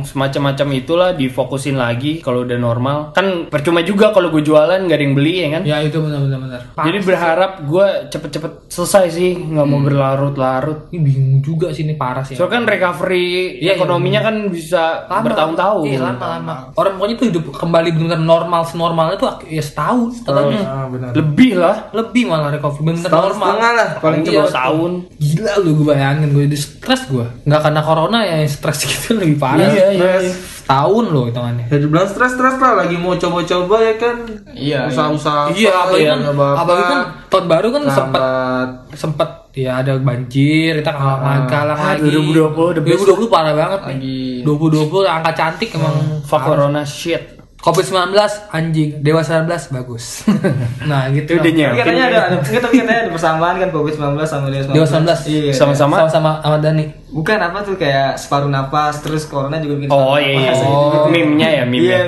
semacam-macam 0.03 0.67
itulah 0.75 1.11
difokusin 1.13 1.75
lagi 1.75 2.19
kalau 2.19 2.43
udah 2.43 2.59
normal 2.59 2.99
kan 3.13 3.47
percuma 3.47 3.81
juga 3.81 4.11
kalau 4.11 4.29
gue 4.29 4.43
jualan 4.43 4.75
nggak 4.77 4.93
ada 4.93 5.05
yang 5.05 5.15
beli 5.15 5.35
ya 5.39 5.49
kan 5.51 5.63
Ya 5.65 5.79
itu 5.81 5.97
benar 5.97 6.19
benar 6.21 6.39
benar. 6.41 6.61
jadi 6.77 6.99
berharap 7.01 7.53
gue 7.63 7.87
cepet-cepet 8.11 8.53
selesai 8.69 9.05
sih 9.09 9.31
nggak 9.39 9.65
mau 9.65 9.79
berlarut-larut 9.79 10.91
ini 10.91 10.99
bingung 11.01 11.39
juga 11.39 11.71
sih 11.71 11.85
ini 11.85 11.95
parah 11.95 12.21
sih. 12.21 12.35
soalnya 12.35 12.59
kan 12.59 12.65
recovery 12.67 13.59
iya, 13.59 13.75
ekonominya 13.75 14.21
kan 14.21 14.35
bisa 14.49 15.07
Lama, 15.07 15.25
bertahun-tahun 15.25 15.85
Iya 15.87 15.99
lama 16.03 16.27
lama. 16.29 16.55
Orang 16.75 16.99
pokoknya 16.99 17.15
tuh 17.17 17.27
hidup 17.29 17.45
kembali 17.53 17.89
benar 17.95 18.19
normal 18.19 18.63
senormalnya 18.65 19.17
tuh 19.17 19.29
ya 19.47 19.63
setahun 19.63 20.19
setahun 20.19 20.51
Ah, 20.59 20.91
benar. 20.91 21.11
lebih 21.15 21.55
lah 21.55 21.87
lebih 21.93 22.27
malah 22.27 22.51
recovery 22.51 22.99
Setahun 22.99 23.31
normal. 23.31 23.47
setengah 23.47 23.71
lah, 23.73 23.89
paling 24.01 24.21
Iya. 24.21 24.31
dua 24.35 24.47
tahun 24.51 24.91
Gila 25.15 25.53
lu 25.61 25.71
gue 25.77 25.87
bayangin 25.87 26.29
gue 26.31 26.43
jadi 26.45 26.59
stres 26.59 27.03
gue. 27.07 27.27
Nggak 27.45 27.61
karena 27.61 27.81
corona 27.81 28.19
ya 28.21 28.35
yang 28.39 28.51
stres 28.51 28.79
gitu 28.89 29.15
lebih 29.15 29.37
parah. 29.37 29.69
Iya, 29.69 29.87
iya, 29.93 30.13
iya. 30.25 30.35
Tahun 30.65 31.05
loh 31.09 31.25
hitungannya. 31.27 31.65
Ya 31.69 31.77
dibilang 31.79 32.05
stres-stres 32.05 32.61
lah, 32.61 32.77
lagi 32.77 32.97
mau 32.97 33.17
coba-coba 33.17 33.77
ya 33.81 33.95
kan. 33.97 34.17
Iya, 34.53 34.81
Usaha-usaha. 34.87 35.49
Iya, 35.53 35.73
apalagi 35.73 36.05
ya, 36.05 36.13
kan, 36.13 36.21
apalagi 36.35 36.85
kan 36.85 37.01
tahun 37.29 37.45
baru 37.47 37.69
kan 37.73 37.83
sempat 37.89 38.69
sempat 38.93 39.31
ya 39.57 39.81
ada 39.81 39.97
banjir, 39.97 40.77
kita 40.79 40.93
kalah 40.93 41.49
kalah 41.49 41.73
Ah, 41.73 41.97
lagi. 41.97 42.13
2020 42.13 42.77
the 42.77 42.83
best. 42.85 43.01
2020 43.09 43.33
parah 43.33 43.55
banget 43.57 43.81
nih. 43.89 43.97
Lagi 43.97 44.21
2020 44.45 45.09
angka 45.09 45.33
cantik 45.33 45.71
emang 45.73 45.97
fuck 46.21 46.43
corona 46.45 46.85
shit 46.85 47.38
Covid-19 47.69 48.17
anjing, 48.49 48.91
Dewa 49.05 49.21
19 49.21 49.77
bagus. 49.77 50.05
nah, 50.91 51.13
gitu. 51.13 51.37
Itu 51.37 51.53
dia 51.53 51.69
Tapi 51.69 51.79
katanya 51.85 52.05
ada, 52.09 52.19
ada 52.33 52.37
enggak, 52.41 52.63
tapi 52.65 52.75
katanya 52.81 53.01
ada 53.05 53.11
persamaan 53.13 53.55
kan 53.61 53.69
COVID-19 53.69 54.17
sama 54.25 54.47
Dewa 54.49 54.65
19. 54.65 54.75
Dewa 54.75 54.87
19. 54.89 55.29
Iya. 55.29 55.53
Sama-sama. 55.53 55.95
Sama-sama 56.01 56.31
Ahmad 56.41 56.61
Dhani. 56.65 56.85
Bukan 57.09 57.41
apa 57.41 57.65
tuh 57.65 57.81
kayak 57.81 58.21
separuh 58.21 58.53
napas 58.53 59.01
terus 59.01 59.25
corona 59.25 59.57
juga 59.65 59.81
bikin 59.81 59.89
oh 59.89 60.21
iya 60.21 60.53
iya. 60.53 60.53
Oh. 60.61 61.09
meme-nya 61.09 61.49
ya 61.49 61.65
meme 61.65 61.89
Iya, 61.89 62.01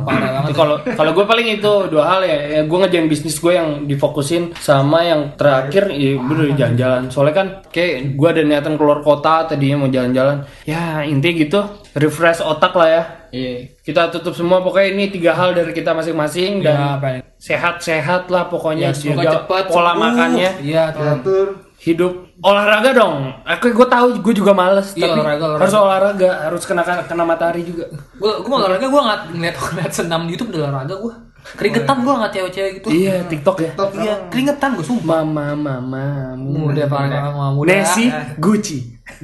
parah 0.00 0.30
banget. 0.40 0.48
Itu 0.48 0.54
kalau 0.56 0.76
kalau 0.96 1.10
gue 1.12 1.24
paling 1.28 1.46
itu 1.60 1.72
dua 1.92 2.04
hal 2.08 2.20
ya, 2.24 2.38
ya 2.56 2.60
gue 2.64 2.78
ngejain 2.80 3.04
bisnis 3.04 3.36
gue 3.36 3.52
yang 3.52 3.84
difokusin 3.84 4.56
sama 4.56 5.04
yang 5.04 5.36
terakhir 5.36 5.92
ya 5.92 6.16
udah 6.16 6.56
jalan-jalan 6.56 7.02
soalnya 7.12 7.34
kan 7.36 7.48
kayak 7.68 8.16
gue 8.16 8.28
ada 8.32 8.42
niatan 8.48 8.80
keluar 8.80 9.04
kota 9.04 9.44
tadinya 9.44 9.84
mau 9.84 9.90
jalan-jalan 9.92 10.40
ya 10.64 11.04
intinya 11.04 11.34
gitu 11.36 11.60
refresh 11.92 12.40
otak 12.40 12.72
lah 12.72 12.88
ya 12.88 13.02
Iya. 13.30 13.68
kita 13.78 14.08
tutup 14.08 14.32
semua 14.32 14.58
pokoknya 14.58 14.88
ini 14.90 15.04
tiga 15.08 15.32
hal 15.32 15.52
dari 15.52 15.70
kita 15.70 15.90
masing-masing 15.90 16.60
Ya, 16.60 16.96
dan 16.98 17.22
sehat-sehat 17.38 18.26
lah 18.26 18.46
pokoknya 18.46 18.90
Ya, 18.90 19.14
jaga 19.14 19.30
cepat 19.38 19.64
pola 19.66 19.90
sembuh. 19.90 20.02
makannya 20.02 20.50
Iya, 20.60 20.84
tuh. 21.20 21.46
hidup 21.78 22.12
olahraga 22.40 22.90
dong 22.92 23.30
aku 23.44 23.70
gue 23.70 23.86
tahu 23.86 24.06
gue 24.18 24.34
juga 24.34 24.50
males 24.50 24.90
Iya, 24.92 25.06
tapi 25.06 25.14
olahraga, 25.16 25.44
olahraga. 25.46 25.60
harus 25.60 25.74
olahraga 25.76 26.30
harus 26.42 26.62
kena 26.64 26.82
kena 26.82 27.24
matahari 27.24 27.62
juga 27.62 27.86
Gue 28.14 28.32
gue 28.36 28.48
mau 28.48 28.58
olahraga 28.58 28.84
gue 28.84 29.00
nggak 29.00 29.20
ngeliat 29.32 29.56
ngeliat 29.56 29.92
senam 29.92 30.20
di 30.22 30.32
YouTube 30.32 30.50
udah 30.52 30.68
olahraga 30.68 30.96
gue. 30.96 31.14
Keringetan 31.48 31.96
gue 32.02 32.12
nggak 32.12 32.32
cewek-cewek 32.34 32.72
gitu. 32.76 32.88
iya 32.90 33.24
tiktok 33.24 33.56
ya 33.58 33.70
Iya, 33.94 34.14
keringetan 34.28 34.74
gue 34.74 34.84
sumpah. 34.84 35.22
mama 35.22 35.54
mama 35.54 36.34
Udah 36.66 36.84
parah 36.84 37.08
banget 37.30 37.52
muda. 37.54 37.68
Nessie 37.70 38.10
Gucci 38.36 38.78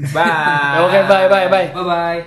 Bye. 0.09 0.81
oke 0.87 0.99
bye 1.05 1.27
bye 1.27 1.47
bye 1.47 1.69
Bye 1.69 1.85
bye. 1.85 2.21